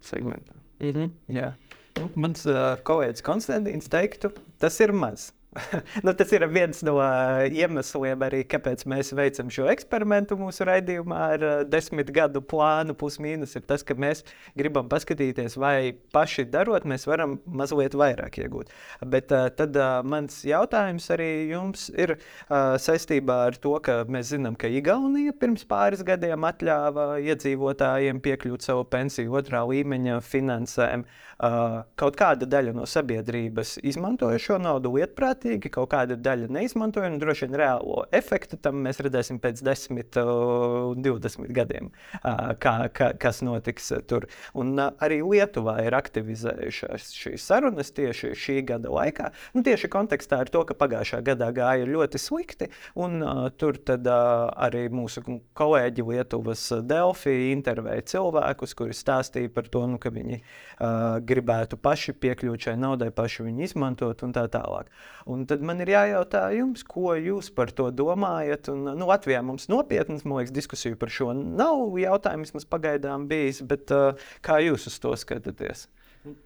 segmentā. 0.02 0.54
Mm 0.82 0.90
-hmm, 0.90 1.10
jā. 1.38 1.52
nu, 1.98 2.08
mans 2.14 2.46
uh, 2.46 2.76
kolēģis 2.82 3.22
Konstantīns 3.26 3.88
teiktu, 3.88 4.32
tas 4.58 4.80
ir 4.80 4.92
maz. 4.92 5.32
nu, 6.04 6.12
tas 6.16 6.30
ir 6.32 6.46
viens 6.48 6.78
no 6.86 6.94
uh, 6.96 7.42
iemesliem, 7.44 8.22
arī, 8.24 8.40
kāpēc 8.48 8.86
mēs 8.88 9.12
veicam 9.16 9.50
šo 9.52 9.66
eksperimentu 9.72 10.38
mūsu 10.40 10.64
raidījumā 10.64 11.18
ar 11.34 11.44
uh, 11.44 11.54
desmit 11.68 12.08
gadu 12.14 12.40
plānu. 12.40 12.96
Plus-mínus 12.96 13.52
ir 13.58 13.66
tas, 13.68 13.84
ka 13.84 13.92
mēs 13.92 14.24
gribam 14.58 14.88
paskatīties, 14.92 15.58
vai 15.60 15.92
paši 16.14 16.46
darot, 16.48 16.86
mēs 16.88 17.04
varam 17.08 17.36
mazliet 17.44 17.96
vairāk 17.98 18.40
iegūt. 18.40 18.72
Bet 19.12 19.34
uh, 19.36 19.50
tad 19.52 19.76
mans 20.08 20.40
jautājums 20.46 21.10
arī 21.12 21.28
jums 21.50 21.86
ir 21.90 22.14
saistībā 22.48 23.38
ar 23.48 23.56
to, 23.60 23.74
ka 23.84 24.02
mēs 24.10 24.30
zinām, 24.32 24.56
ka 24.58 24.70
Igaunija 24.72 25.34
pirms 25.36 25.64
pāris 25.68 26.02
gadiem 26.06 26.44
atļāva 26.48 27.06
iedzīvotājiem 27.24 28.20
piekļūt 28.24 28.64
savu 28.64 28.86
pensiju 28.92 29.36
otrā 29.40 29.64
līmeņa 29.68 30.20
finansēm. 30.24 31.04
Uh, 31.42 31.80
kaut 31.98 32.14
kāda 32.14 32.46
daļa 32.46 32.70
no 32.76 32.84
sabiedrības 32.86 33.74
izmantoja 33.82 34.38
šo 34.38 34.60
naudu 34.62 34.92
lietprātīgi, 34.94 35.72
kaut 35.74 35.88
kāda 35.90 36.14
daļa 36.14 36.46
neizmantoja. 36.54 37.08
Droši 37.18 37.48
vien 37.48 37.56
reālo 37.58 38.04
efektu 38.14 38.54
tam 38.62 38.78
mēs 38.84 39.00
redzēsim 39.02 39.40
pēc 39.42 39.58
10, 39.66 40.20
uh, 40.22 40.92
20 40.94 41.50
gadiem, 41.56 41.88
uh, 42.20 42.52
kā, 42.62 42.74
kā, 42.94 43.08
kas 43.18 43.42
notiks 43.42 43.90
tur. 44.06 44.28
Un 44.54 44.78
arī 44.78 45.18
Lietuvā 45.26 45.80
ir 45.82 45.96
aktivizējušās 45.98 47.08
šīs 47.18 47.48
sarunas 47.50 47.90
tieši 47.96 48.36
šī 48.38 48.60
gada 48.68 48.94
laikā. 48.94 49.32
Nu, 49.56 49.64
tieši 49.66 49.90
kontekstā 49.90 50.44
ar 50.44 50.52
to, 50.52 50.62
ka 50.68 50.78
pagājušā 50.78 51.24
gadā 51.26 51.50
gāja 51.56 51.90
ļoti 51.90 52.22
slikti, 52.22 52.70
un 52.94 53.18
tur 53.58 53.82
tad, 53.82 54.06
arī 54.06 54.84
mūsu 54.94 55.24
kolēģi 55.58 56.06
Lietuvas 56.06 56.68
Delfī 56.86 57.36
intervēja 57.50 58.06
cilvēkus, 58.14 58.78
kuri 58.78 58.94
stāstīja 58.94 59.50
par 59.50 59.66
to, 59.72 59.84
nu, 59.90 59.98
ka 59.98 60.14
viņi 60.14 60.38
uh, 60.38 61.18
gribētu 61.32 61.78
paši 61.80 62.14
piekļūt 62.22 62.68
šai 62.68 62.76
naudai, 62.80 63.10
paši 63.14 63.48
viņu 63.48 63.66
izmantot 63.66 64.22
un 64.26 64.34
tā 64.36 64.44
tālāk. 64.52 64.92
Un 65.32 65.46
tad 65.50 65.64
man 65.66 65.82
ir 65.82 65.92
jājautā 65.94 66.44
jums, 66.56 66.84
ko 66.86 67.16
jūs 67.18 67.50
par 67.56 67.72
to 67.74 67.88
domājat. 67.94 68.70
Un, 68.72 68.84
nu, 68.98 69.08
Latvijā 69.10 69.42
mums 69.46 69.68
nopietnas, 69.72 70.26
man 70.26 70.40
liekas, 70.40 70.54
diskusiju 70.54 71.00
par 71.00 71.12
šo 71.12 71.32
nav 71.36 71.98
jautājums, 72.00 72.54
mums 72.54 72.68
pagaidām 72.70 73.26
bijis, 73.30 73.62
bet 73.66 73.90
uh, 73.94 74.30
kā 74.44 74.60
jūs 74.62 74.88
uz 74.92 75.00
to 75.02 75.16
skatāties? 75.18 75.88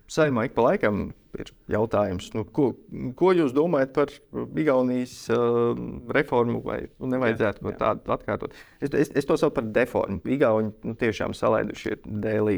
Saimā 0.08 0.46
ik 0.46 0.54
pa 0.56 0.62
laikam 0.64 1.10
ir 1.36 1.50
jautājums, 1.68 2.30
nu, 2.32 2.46
ko, 2.56 2.70
ko 3.18 3.32
jūs 3.36 3.52
domājat 3.52 3.90
par 3.96 4.12
Igaunijas 4.56 5.16
uh, 5.34 5.76
reformu, 6.16 6.62
vai 6.64 6.78
nu, 6.86 7.10
nevajadzētu 7.12 7.60
jā, 7.60 7.74
jā. 7.74 7.80
tādu 7.82 8.14
atkārtot? 8.14 8.56
Es, 8.80 8.94
es, 8.96 9.12
es 9.20 9.28
to 9.28 9.36
saucu 9.36 9.58
par 9.58 9.68
deformu. 9.76 10.22
Igauni 10.32 10.72
nu, 10.86 10.96
tiešām 10.96 11.36
salaiduši 11.36 11.92
ir 11.92 12.00
dēlī 12.24 12.56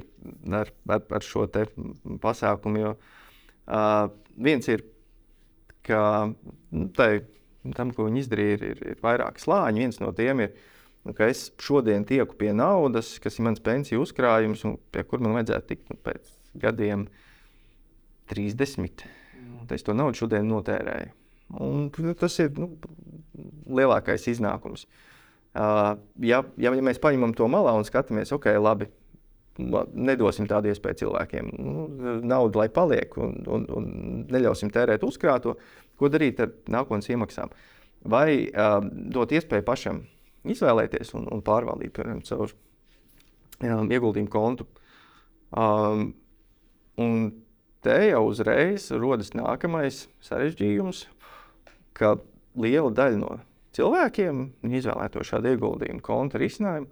ar, 0.61 0.71
ar, 0.95 1.03
ar 1.19 1.27
šo 1.27 1.49
pasākumu. 2.23 2.85
Jo, 2.85 2.95
uh, 3.67 4.07
viens 4.39 4.71
ir, 4.71 4.87
ka 5.89 6.01
nu, 6.31 6.89
tai, 6.95 7.11
tam, 7.75 7.91
ko 7.97 8.07
viņi 8.07 8.27
izdarīja, 8.29 8.59
ir, 8.61 8.67
ir, 8.77 8.89
ir 8.95 9.03
vairāki 9.03 9.43
slāņi. 9.43 9.89
Viens 9.89 10.03
no 10.05 10.15
tiem 10.15 10.47
ir, 10.47 10.55
nu, 11.03 11.19
ka 11.19 11.27
es 11.35 11.49
šodien 11.59 12.07
tieku 12.07 12.39
pie 12.39 12.55
naudas, 12.55 13.17
kas 13.23 13.41
ir 13.41 13.51
mans 13.51 13.65
pensiju 13.65 14.07
uzkrājums, 14.07 14.63
un 14.71 14.79
pie 14.95 15.03
kur 15.03 15.25
man 15.25 15.41
vajadzētu 15.41 15.75
tikt 15.75 15.91
nu, 15.91 15.99
pēc 16.07 16.38
gadiem 16.55 17.07
30. 18.33 19.07
Es 19.75 19.85
to 19.85 19.95
naudu 19.97 20.17
šodien 20.23 20.49
notērēju. 20.49 21.13
Un, 21.65 21.89
nu, 21.89 22.15
tas 22.17 22.35
ir 22.43 22.53
nu, 22.57 22.71
lielākais 23.73 24.27
iznākums. 24.33 24.87
Uh, 25.57 25.97
ja, 26.21 26.43
ja, 26.61 26.73
ja 26.77 26.85
mēs 26.85 27.01
paņemam 27.03 27.33
to 27.37 27.49
malā 27.51 27.73
un 27.77 27.87
skatāmies, 27.89 28.33
ok, 28.37 28.51
labi, 28.61 28.89
nedosim 29.59 30.47
tādu 30.49 30.71
iespēju 30.71 31.01
cilvēkiem. 31.03 31.51
Nu, 31.59 31.87
nauda 32.23 32.63
lai 32.63 32.69
paliek 32.73 33.17
un, 33.19 33.41
un, 33.49 33.65
un 33.75 33.89
neļausim 34.31 34.71
tērēt 34.75 35.07
uzkrāto, 35.09 35.57
ko 35.99 36.13
darīt 36.13 36.41
ar 36.45 36.53
nākotnes 36.71 37.11
iemaksām. 37.11 37.53
Vai 38.09 38.29
uh, 38.47 38.79
dot 38.85 39.35
iespēju 39.35 39.67
pašam 39.67 40.05
izvēlēties 40.49 41.13
un, 41.19 41.27
un 41.35 41.43
pārvaldīt, 41.45 41.97
piemēram, 41.97 42.23
caur 42.29 42.53
um, 42.53 43.91
ieguldījumu 43.91 44.31
kontu. 44.33 44.69
Um, 45.49 46.13
Un 46.99 47.29
te 47.85 47.95
jau 48.09 48.25
uzreiz 48.27 48.89
rodas 48.91 49.31
nākamais 49.39 50.07
sarežģījums, 50.27 51.05
ka 51.95 52.17
liela 52.59 52.91
daļa 52.95 53.21
no 53.21 53.37
cilvēkiem 53.79 54.47
izvēlēto 54.67 55.23
šādu 55.27 55.53
ieguldījumu 55.53 56.03
konta 56.05 56.41
risinājumu. 56.43 56.91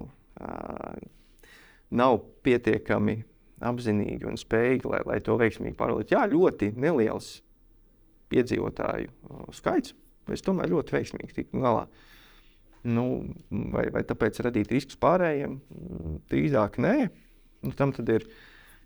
Uh, 1.88 1.94
nav 1.94 2.20
pietiekami 2.44 3.22
apzinīgi 3.68 4.26
un 4.28 4.38
spējīgi, 4.38 4.88
lai, 4.92 5.00
lai 5.08 5.18
to 5.24 5.36
veiksmīgi 5.40 5.76
pārvaldītu. 5.78 6.14
Jā, 6.14 6.26
ļoti 6.30 6.72
neliels 6.78 7.38
iedzīvotāju 8.34 9.48
skaits, 9.56 9.94
bet 10.28 10.44
tomēr 10.44 10.70
ļoti 10.72 10.94
veiksmīgi 10.98 11.36
tiku 11.40 11.62
galā. 11.64 11.86
Nu, 12.88 13.04
vai, 13.72 13.88
vai 13.92 14.04
tāpēc 14.06 14.38
radīt 14.46 14.70
riskus 14.72 15.00
pārējiem? 15.02 15.58
Drīzāk 16.30 16.78
nē. 16.80 16.94
Nu, 17.66 17.74
tam 17.74 17.90
ir, 18.04 18.28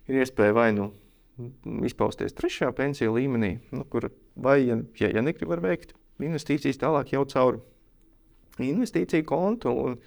ir 0.09 0.21
iespēja 0.23 0.55
vai 0.57 0.71
nu 0.73 0.89
izpausties 1.85 2.33
trešajā 2.37 2.71
pensiju 2.77 3.13
līmenī, 3.13 3.55
nu, 3.73 3.85
kur 3.89 4.09
vai, 4.33 4.63
ja, 4.65 4.79
ja, 5.01 5.11
ja 5.13 5.21
negrib 5.25 5.53
veikt 5.61 5.93
investīcijas 6.21 6.81
tālāk 6.81 7.13
jau 7.13 7.23
caur 7.29 7.61
investīciju 8.61 9.25
kontu. 9.29 9.73
Un, 9.85 9.97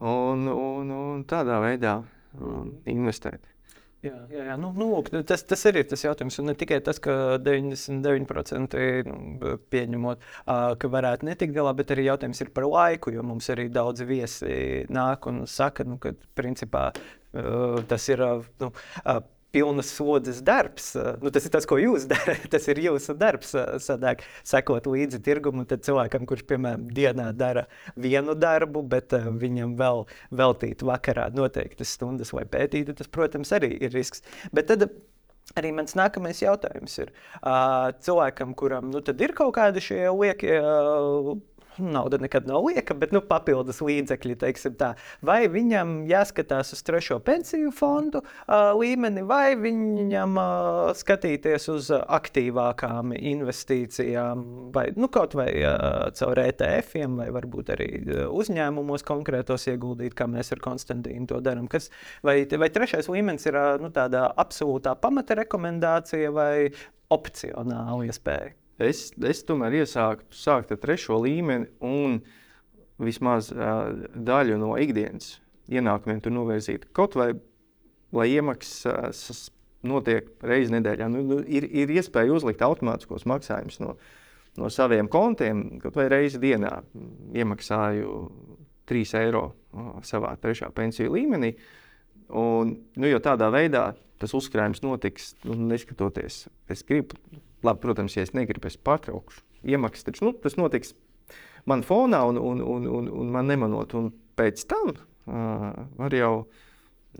un, 0.00 0.46
un, 0.50 0.94
un 0.98 1.26
tādā 1.28 1.60
veidā 1.62 1.98
um, 2.38 2.72
investēt. 2.90 3.50
Jā, 4.04 4.18
jā, 4.28 4.42
jā. 4.50 4.54
Nu, 4.60 4.68
nu, 4.76 4.90
lūk, 4.90 5.08
tas, 5.24 5.42
tas 5.48 5.62
arī 5.70 5.80
ir 5.80 5.88
tas 5.88 6.02
jautājums. 6.04 6.36
Un 6.42 6.50
ne 6.50 6.54
tikai 6.60 6.80
tas, 6.84 6.98
ka 7.02 7.38
99% 7.40 8.76
nu, 9.08 9.54
pieņemot, 9.72 10.26
ka 10.80 10.90
varētu 10.92 11.28
netikt 11.30 11.54
galā, 11.56 11.72
bet 11.78 11.94
arī 11.94 12.04
jautājums 12.10 12.44
ir 12.44 12.52
par 12.56 12.68
laiku. 12.68 13.14
Jo 13.14 13.24
mums 13.24 13.48
arī 13.54 13.70
daudz 13.72 14.04
viesi 14.04 14.84
nāk 14.92 15.30
un 15.30 15.44
saka, 15.48 15.88
nu, 15.88 15.96
ka 16.02 16.12
principā 16.36 16.90
tas 17.88 18.10
ir. 18.12 18.26
Nu, 18.60 18.74
pilnas 19.54 19.92
slodzes 19.94 20.42
darbs. 20.44 20.90
Nu, 21.22 21.30
tas 21.34 21.46
ir 21.46 21.54
tas, 21.54 21.68
ko 21.70 21.78
jūs 21.80 22.08
darat. 22.12 22.48
Tas 22.52 22.68
ir 22.72 22.82
jūsu 22.82 23.16
darbs, 23.18 23.54
sadāk, 23.84 24.26
sekot 24.46 24.88
līdzi 24.90 25.22
tirgumu. 25.24 25.66
Tad 25.70 25.86
cilvēkam, 25.86 26.26
kurš, 26.28 26.44
piemēram, 26.50 26.88
dienā 26.94 27.30
dara 27.38 27.66
vienu 27.94 28.36
darbu, 28.38 28.84
bet 28.94 29.14
viņam 29.14 29.78
vēl 29.80 30.04
veltīt 30.34 30.84
vakarā 30.86 31.30
noteiktas 31.34 31.94
stundas, 31.96 32.34
lai 32.36 32.46
pētītu, 32.50 32.96
tas, 32.98 33.10
protams, 33.10 33.54
arī 33.56 33.76
ir 33.78 33.94
risks. 33.94 34.24
Bet 34.54 34.72
tad, 34.72 34.88
Arī 35.60 35.74
mans 35.76 35.92
nākamais 35.92 36.38
jautājums 36.40 36.94
ir 37.02 37.10
cilvēkam, 38.06 38.54
kuram 38.56 38.88
nu, 38.88 39.02
ir 39.04 39.34
kaut 39.36 39.52
kādi 39.58 39.82
šie 39.84 39.98
liekie 40.08 40.56
nauda 41.78 42.18
nekad 42.22 42.46
nav 42.48 42.64
lieka, 42.68 42.94
bet 42.98 43.12
nu, 43.14 43.22
papildus 43.24 43.80
līdzekļi, 43.84 44.36
teiksim 44.40 44.76
tā. 44.80 44.92
Vai 45.24 45.44
viņam 45.52 46.04
jāskatās 46.10 46.74
uz 46.76 46.82
trešo 46.86 47.18
pensiju 47.24 47.72
fondu 47.74 48.22
uh, 48.24 48.72
līmeni, 48.78 49.24
vai 49.26 49.54
viņam 49.58 50.38
uh, 50.40 50.92
skatīties 50.96 51.68
uz 51.72 51.90
aktīvākām 51.94 53.14
investīcijām, 53.18 54.44
vai 54.74 54.88
nu, 54.96 55.10
kaut 55.12 55.36
vai 55.38 55.50
uh, 55.60 56.08
caur 56.16 56.42
ETF-iem, 56.46 57.20
vai 57.20 57.28
varbūt 57.34 57.74
arī 57.76 57.90
uzņēmumos 58.28 59.06
konkrētos 59.06 59.68
ieguldīt, 59.72 60.16
kā 60.18 60.28
mēs 60.30 60.54
ar 60.54 60.62
Konstantīnu 60.64 61.28
to 61.30 61.40
darām. 61.44 61.68
Vai, 62.24 62.42
vai 62.44 62.68
trešais 62.72 63.08
līmenis 63.10 63.48
ir 63.50 63.58
uh, 63.58 63.70
nu, 63.82 63.90
tāda 63.94 64.28
absolūtā 64.40 64.94
pamata 65.00 65.38
rekomendācija 65.42 66.32
vai 66.34 66.68
opcionāla 67.14 68.10
iespēja? 68.10 68.54
Es, 68.82 69.06
es 69.22 69.44
tomēr 69.46 69.80
iesāktu 69.82 70.34
sākt 70.34 70.72
ar 70.74 70.80
trešo 70.82 71.20
līmeni 71.22 71.68
un 71.84 72.18
vismaz 72.98 73.52
uh, 73.54 73.92
daļu 74.14 74.58
no 74.58 74.74
ikdienas 74.80 75.38
ienākumiem 75.70 76.20
tur 76.22 76.34
novirzīt. 76.34 76.88
Kaut 76.94 77.14
vai 77.18 77.32
lai 78.14 78.28
iemaksas 78.34 79.48
notiek 79.84 80.28
reizes 80.44 80.72
nedēļā. 80.74 81.08
Nu, 81.12 81.22
nu, 81.26 81.40
ir, 81.44 81.66
ir 81.66 81.92
iespēja 81.98 82.34
uzlikt 82.34 82.62
automātiskos 82.64 83.26
maksājumus 83.28 83.80
no, 83.82 83.94
no 84.60 84.70
saviem 84.72 85.10
kontiem, 85.12 85.64
kaut 85.82 85.98
vai 85.98 86.08
reizi 86.12 86.40
dienā 86.42 86.78
iemaksāju 87.34 88.18
3 88.88 89.16
eiro 89.24 89.46
savā 90.06 90.34
trešā 90.40 90.70
pensiju 90.74 91.14
līmenī. 91.16 91.54
Un, 92.34 92.76
nu, 92.96 93.08
jo 93.10 93.20
tādā 93.22 93.50
veidā 93.52 93.90
tas 94.20 94.32
uzkrājums 94.36 94.80
notiks, 94.84 95.34
nu, 95.44 95.56
neskatoties. 95.68 96.44
Es 96.70 96.84
gribu, 96.86 97.18
labi, 97.66 97.82
protams, 97.82 98.16
ja 98.16 98.24
es 98.26 98.34
negribu, 98.36 98.68
es 98.68 98.78
pārtraukšu 98.80 99.42
iemaksas. 99.74 100.06
Taču 100.08 100.28
nu, 100.28 100.34
tas 100.44 100.58
notiks 100.60 100.94
man 101.70 101.84
fonā 101.86 102.22
un, 102.28 102.38
un, 102.40 102.60
un, 102.60 102.86
un, 102.98 103.08
un 103.22 103.32
man 103.34 103.48
nemanot. 103.50 103.96
Un 103.98 104.12
pēc 104.38 104.66
tam 104.70 104.92
uh, 104.92 105.70
var 106.00 106.16
jau, 106.16 106.34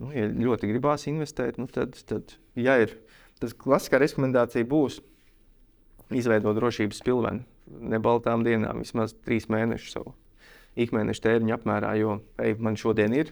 nu, 0.01 0.13
ja 0.15 0.29
ļoti 0.29 0.69
gribās 0.71 1.07
investēt, 1.11 1.59
nu, 1.61 1.67
tad, 1.71 1.97
tad, 2.09 2.37
ja 2.59 2.77
ir, 2.83 2.97
tas 3.41 3.55
klasiskā 3.57 4.01
rekomendācija 4.03 4.67
būs 4.69 5.01
izveidot 6.13 6.57
drošības 6.57 7.01
pilvenu 7.05 7.45
ne 7.65 7.99
baltām 8.01 8.43
dienām, 8.45 8.83
vismaz 8.83 9.15
trīs 9.25 9.49
mēnešus 9.49 9.97
savu 9.97 10.13
ikmēneša 10.79 11.23
tēriņu 11.23 11.55
apmērā, 11.55 11.93
jo 11.97 12.19
ej, 12.43 12.57
man 12.61 12.77
šodien 12.79 13.15
ir 13.15 13.31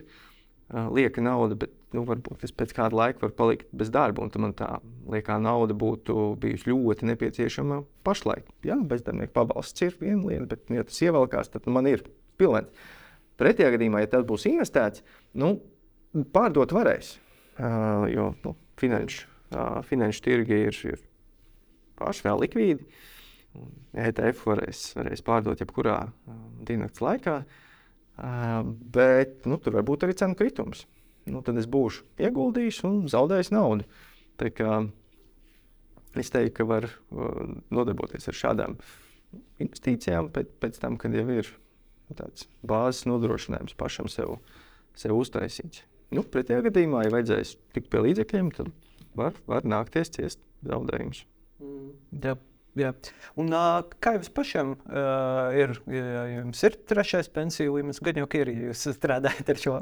lieka 0.74 1.22
nauda, 1.22 1.56
bet 1.60 1.74
nu, 1.94 2.04
varbūt 2.08 2.46
es 2.48 2.54
pēc 2.56 2.74
kāda 2.76 2.98
laika 2.98 3.22
varu 3.24 3.36
palikt 3.38 3.70
bez 3.76 3.92
darba, 3.94 4.26
un 4.26 4.32
man 4.42 4.56
tā 4.58 4.70
liekā 5.10 5.38
nauda 5.42 5.76
būtu 5.78 6.34
bijusi 6.42 6.72
ļoti 6.72 7.10
nepieciešama 7.12 7.82
pašlaik. 8.08 8.48
Jā, 8.66 8.80
bezdarbnieku 8.90 9.36
pabalsts 9.36 9.86
ir 9.86 9.96
viena 10.02 10.24
lieta, 10.26 10.48
bet, 10.56 10.66
ja 10.74 10.86
tas 10.88 11.02
ievelkās, 11.06 11.52
tad 11.54 11.70
man 11.70 11.90
ir 11.90 12.06
pilns. 12.42 12.90
Pretējā 13.38 13.72
gadījumā, 13.74 14.04
ja 14.04 14.12
tas 14.12 14.26
būs 14.30 14.46
investēts, 14.50 15.02
nu, 15.42 15.56
pārdot 16.34 16.74
varēs, 16.74 17.16
uh, 17.58 18.06
jo 18.10 18.30
nu, 18.44 18.54
finanšu, 18.82 19.26
uh, 19.54 19.80
finanšu 19.88 20.26
tirgi 20.26 20.60
ir, 20.70 20.80
ir 20.94 21.02
paši 21.98 22.28
vēl 22.28 22.46
likvīdi. 22.46 22.86
ETF 24.04 24.48
varēs, 24.50 24.86
varēs 24.98 25.26
pārdot 25.26 25.62
jebkurā 25.62 25.98
uh, 26.06 26.38
dienas 26.66 27.02
laikā, 27.02 27.40
uh, 27.42 27.73
bet 28.18 29.48
nu, 29.50 29.58
tur 29.58 29.80
var 29.80 29.86
būt 29.88 30.06
arī 30.06 30.16
cenu 30.18 30.38
kritums. 30.38 30.86
Nu, 31.26 31.42
tad 31.46 31.58
es 31.58 31.70
būšu 31.72 32.04
ieguldījis 32.20 32.84
un 32.88 33.00
zaudējis 33.12 33.54
naudu. 33.56 33.88
Tā 34.38 34.52
kā 34.54 34.82
es 36.20 36.30
teiktu, 36.34 36.56
ka 36.60 36.68
var 36.68 36.90
uh, 36.90 37.56
nodarboties 37.74 38.28
ar 38.30 38.38
šādām 38.38 38.78
investīcijām 39.64 40.30
pēc, 40.34 40.52
pēc 40.62 40.80
tam, 40.82 41.00
kad 41.02 41.16
jau 41.16 41.26
ir 41.34 41.50
tāds 42.14 42.46
bāzes 42.62 43.08
nodrošinājums 43.10 43.78
pašam 43.80 44.10
sev, 44.12 44.38
sev 45.00 45.16
uztaisīts. 45.18 45.86
Nu, 46.14 46.22
pretējā 46.22 46.68
gadījumā, 46.68 47.08
ja 47.08 47.14
vajadzēs 47.16 47.56
tikt 47.74 47.90
pie 47.90 48.04
līdzekļiem, 48.06 48.52
tad 48.54 48.70
var, 49.18 49.38
var 49.50 49.66
nākties 49.66 50.14
ciest 50.14 50.44
zaudējumus. 50.68 51.24
Mm. 51.64 51.94
Yep. 52.20 52.50
Jā. 52.80 52.90
Un, 53.38 53.52
uh, 53.54 53.84
kā 54.02 54.16
jums 54.16 54.32
pašam 54.34 54.74
uh, 54.88 55.54
ir? 55.58 55.76
Ja 55.94 56.24
jums 56.40 56.64
ir 56.66 56.78
trešais 56.90 57.30
pensiju 57.34 57.76
līmenis, 57.78 58.02
gan 58.04 58.18
jau 58.24 58.28
ir, 58.40 58.50
ja 58.50 58.72
jūs 58.72 58.88
strādājat 58.98 59.52
ar 59.54 59.62
šo, 59.62 59.76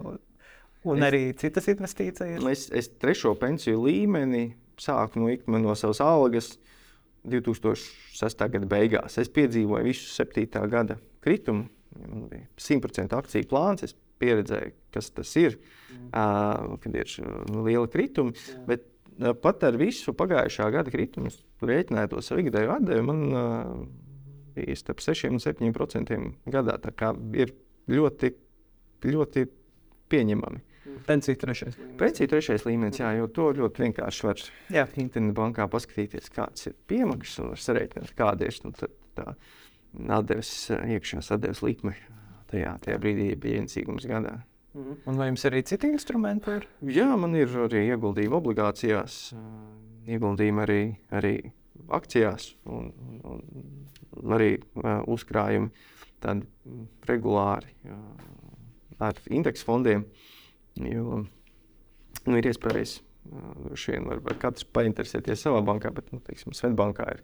un 0.83 0.99
es, 0.99 1.05
arī 1.07 1.21
citas 1.39 1.69
investīcijas. 1.71 2.43
Es, 2.51 2.65
es 2.75 2.91
trešo 2.99 3.33
pensiju 3.39 3.85
līmeni 3.85 4.49
sāku 4.81 5.21
no, 5.23 5.61
no 5.61 5.75
savas 5.79 6.01
algas 6.03 6.55
2006. 7.31 8.45
gada 8.55 8.67
beigās. 8.67 9.19
Es 9.21 9.31
piedzīvoju 9.31 9.87
visu 9.87 10.09
7. 10.15 10.47
gada 10.71 10.97
kritumu. 11.23 11.69
Man 12.01 12.27
bija 12.31 12.47
100% 12.59 13.15
akciju 13.17 13.47
plāns. 13.51 13.85
Es 13.85 13.95
pieredzēju, 14.21 14.73
kas 14.93 15.09
tas 15.15 15.31
ir, 15.39 15.57
mm. 15.89 16.09
uh, 16.11 16.75
kad 16.81 16.97
ir 16.97 17.13
liela 17.55 17.87
krituma. 17.91 18.35
Bet 18.67 18.85
pat 19.41 19.63
ar 19.67 19.77
visu 19.79 20.13
pagājušā 20.17 20.67
gada 20.73 20.93
kritumu, 20.93 21.31
rēķināju 21.69 22.11
to 22.13 22.23
savu 22.25 22.45
ikdēju 22.45 22.73
atdevi, 22.75 23.05
man 23.05 23.21
bija 24.55 24.75
starp 24.79 25.03
6 25.03 25.29
un 25.31 25.41
7 25.43 25.71
procentiem 25.75 26.33
gadā. 26.51 26.77
Tā 26.81 26.93
kā 26.97 27.13
ir 27.37 27.53
ļoti, 27.91 28.33
ļoti 29.07 29.47
pieņemami. 30.11 30.67
Pensija 31.05 31.37
trešais 31.39 31.77
līmenis. 31.77 31.97
Pensija 31.99 32.29
trešais 32.29 32.65
līmenis, 32.65 32.99
jā, 33.01 33.11
jo 33.19 33.27
to 33.31 33.51
ļoti 33.57 33.85
vienkārši 33.85 34.25
var 34.27 34.41
jā. 34.73 34.85
internetu 35.01 35.37
bankā 35.37 35.67
paskatīties, 35.71 36.29
kāds 36.33 36.67
ir 36.67 36.75
piemaksas 36.89 37.41
un 37.41 37.51
var 37.53 37.61
sarēķināt, 37.63 38.13
kāda 38.17 38.49
ir 38.49 38.57
nu, 38.65 38.73
tā 39.17 39.27
atdeves, 40.17 40.51
iekšējās 40.71 41.31
atdeves 41.35 41.61
likme 41.65 41.95
tajā, 42.51 42.75
tajā 42.85 42.97
brīdī, 43.01 43.31
ja 43.31 43.39
bija 43.39 43.61
ienesīgums 43.61 44.07
gadā. 44.09 44.39
Mhm. 44.71 45.01
Un 45.05 45.17
vai 45.19 45.27
jums 45.27 45.43
arī 45.49 45.59
citi 45.67 45.89
instrumenti 45.91 46.53
ir? 46.55 46.67
Jā, 46.95 47.09
man 47.19 47.35
ir 47.35 47.51
arī 47.65 47.83
ieguldījumi 47.91 48.37
obligācijās, 48.37 49.17
ieguldījumi 50.07 50.63
arī, 50.63 50.81
arī 51.11 51.33
akcijās 51.91 52.53
un, 52.71 52.87
un, 53.27 53.43
un 54.21 54.37
arī 54.37 54.53
uh, 54.79 55.01
uzkrājumi 55.11 55.71
tādi 56.23 56.47
regulāri 57.09 57.75
uh, 57.91 57.99
ar 59.03 59.19
indeksu 59.27 59.67
fondiem. 59.67 60.07
Jo 60.79 61.19
nu, 61.25 62.37
ir 62.37 62.47
iespējas, 62.47 63.01
droši 63.65 63.97
vien 63.97 64.07
var, 64.07 64.23
var 64.23 64.39
katrs 64.39 64.63
painteresēties 64.71 65.43
savā 65.49 65.59
bankā, 65.67 65.91
bet, 65.91 66.13
nu, 66.15 66.23
teiksim, 66.23 66.55
Svetbankā 66.55 67.11
ir 67.17 67.23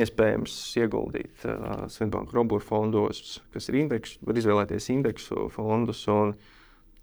iespējams 0.00 0.54
ieguldīt 0.80 1.44
uh, 1.44 1.84
Svetbanku 1.92 2.40
roburu 2.40 2.64
fondos, 2.64 3.42
kas 3.52 3.68
ir 3.68 3.82
indeksu, 3.84 4.22
var 4.24 4.40
izvēlēties 4.40 4.94
indeksu 4.96 5.50
fondus. 5.52 6.06
Un, 6.08 6.32
uh, 6.32 6.54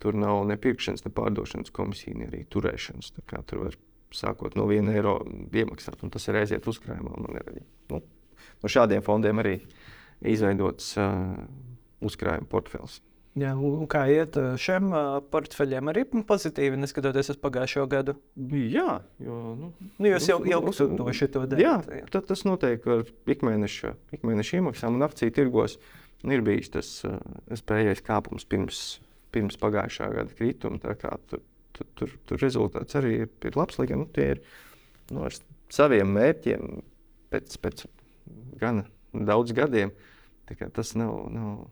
Tur 0.01 0.17
nav 0.17 0.41
ne 0.49 0.57
pirkšanas, 0.59 1.05
ne 1.05 1.11
pārdošanas 1.15 1.73
komisija, 1.75 2.17
ne 2.17 2.27
arī 2.31 2.43
turēšanas. 2.51 3.13
Tur 3.21 3.63
var 3.65 3.77
sākot 4.13 4.57
no 4.59 4.67
1 4.69 4.91
eiro 4.93 5.19
iemaksāt, 5.53 6.03
un 6.03 6.11
tas 6.13 6.27
ir 6.29 6.41
aiziet 6.41 6.67
uzkrājumā. 6.69 7.15
Man 7.17 7.39
ir 7.39 7.47
arī 7.53 7.63
nu, 7.93 8.01
no 8.63 8.71
šādiem 8.71 9.05
fondiem 9.05 9.41
arī 9.43 9.55
izveidots 10.33 10.93
uh, 11.01 11.41
uzkrājuma 12.03 12.49
portfels. 12.51 13.01
Jā, 13.33 13.55
kā 13.89 14.03
iet 14.13 14.35
šiem 14.61 14.91
portfeļiem, 15.33 15.87
arī 15.89 16.03
pozitīvi, 16.29 16.77
neskatoties 16.77 17.31
uz 17.33 17.39
pagājušo 17.41 17.87
gadu? 17.89 18.13
Jā, 18.53 18.99
jo 19.25 19.37
nu, 19.57 19.69
nu, 19.81 20.05
jūs 20.11 20.27
jau 20.29 20.37
ilgstoši 20.45 21.29
to 21.33 21.47
darāt. 21.49 21.63
Jā, 21.63 22.03
jā. 22.03 22.21
Tas 22.29 22.45
notiek 22.45 22.85
ar 22.85 23.01
ikmēneša, 23.33 23.95
ikmēneša 24.19 24.59
iemaksām, 24.59 24.99
un 24.99 25.07
akciju 25.07 25.33
tirgos 25.33 25.79
ir 26.29 26.45
bijis 26.45 26.69
tas 26.75 26.91
uh, 27.09 27.17
spējīgais 27.57 28.05
kāpums 28.05 28.45
pirms 28.45 28.83
pirms 29.33 29.59
pagājušā 29.61 30.09
gada 30.13 30.37
krituma. 30.37 30.79
Tur, 30.79 31.43
tur, 31.73 31.89
tur, 31.97 32.15
tur 32.29 32.41
rezultāts 32.43 32.97
arī 32.99 33.13
ir, 33.25 33.31
ir 33.49 33.59
labs, 33.59 33.79
lai 33.79 33.87
gan 33.89 34.03
nu, 34.03 34.09
tie 34.13 34.33
ir 34.35 34.41
nu, 35.11 35.23
ar 35.27 35.35
saviem 35.73 36.11
mērķiem 36.15 36.81
pēc, 37.33 37.57
pēc 37.63 37.85
gan 38.61 38.83
daudz 39.13 39.55
gadiem. 39.57 39.93
Tas 40.75 40.93
nav. 40.99 41.15
nav 41.33 41.65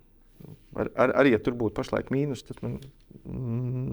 ar, 0.74 0.89
ar, 0.95 1.15
arī, 1.21 1.36
ja 1.36 1.41
tur 1.43 1.54
būtu 1.60 1.78
pašlaik 1.78 2.10
mīnus, 2.13 2.45
tas 2.47 2.58
man 2.65 2.80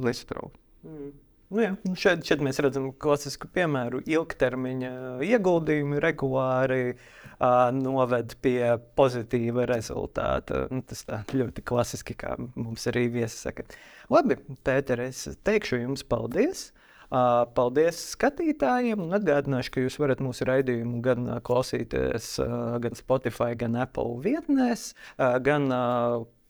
nesatrauc. 0.05 0.55
Mm. 0.87 1.13
Nu 1.49 1.63
jā, 1.63 1.71
nu 1.89 1.95
šeit, 1.97 2.27
šeit 2.29 2.43
mēs 2.45 2.59
redzam 2.61 2.91
klasisku 3.01 3.49
piemēru. 3.53 4.03
Ilgtermiņa 4.05 4.91
ieguldījumi 5.25 6.01
regulāri 6.05 6.83
uh, 6.93 7.71
noved 7.73 8.35
pie 8.45 8.75
pozitīva 8.99 9.65
rezultāta. 9.71 10.67
Nu, 10.69 10.83
tas 10.85 11.07
ļoti 11.33 11.65
klasiski, 11.65 12.19
kā 12.21 12.35
mums 12.53 12.85
arī 12.93 13.07
viesi 13.17 13.41
saka. 13.41 13.65
Labi, 14.13 14.37
Pēter, 14.67 15.07
es 15.09 15.25
teikšu 15.49 15.81
jums 15.87 16.05
paldies. 16.05 16.69
Uh, 17.09 17.47
paldies 17.57 18.03
skatītājiem. 18.13 19.09
Atgādināšu, 19.17 19.73
ka 19.73 19.87
jūs 19.87 19.97
varat 20.03 20.21
mūsu 20.21 20.45
raidījumu 20.45 21.01
gan 21.07 21.31
klausīties 21.49 22.35
uh, 22.45 22.75
gan 22.85 22.99
Spotify, 22.99 23.55
gan 23.57 23.81
Apple 23.81 24.19
vietnēs, 24.21 24.91
gan 25.17 25.73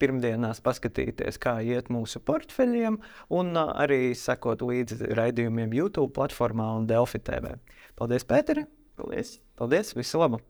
pirmdienās 0.01 0.63
paskatīties, 0.65 1.41
kā 1.43 1.59
iet 1.65 1.91
mūsu 1.93 2.23
portfeļiem, 2.25 3.01
un 3.35 3.59
arī 3.59 4.15
sekot 4.19 4.65
līdzi 4.67 5.13
raidījumiem 5.19 5.75
YouTube 5.81 6.15
platformā 6.19 6.71
un 6.79 6.87
Delfi 6.91 7.23
TV. 7.23 7.57
Paldies, 7.99 8.27
Pēteri! 8.29 8.67
Paldies! 8.99 9.39
Paldies! 9.59 9.95
Visu 9.99 10.23
labu! 10.23 10.43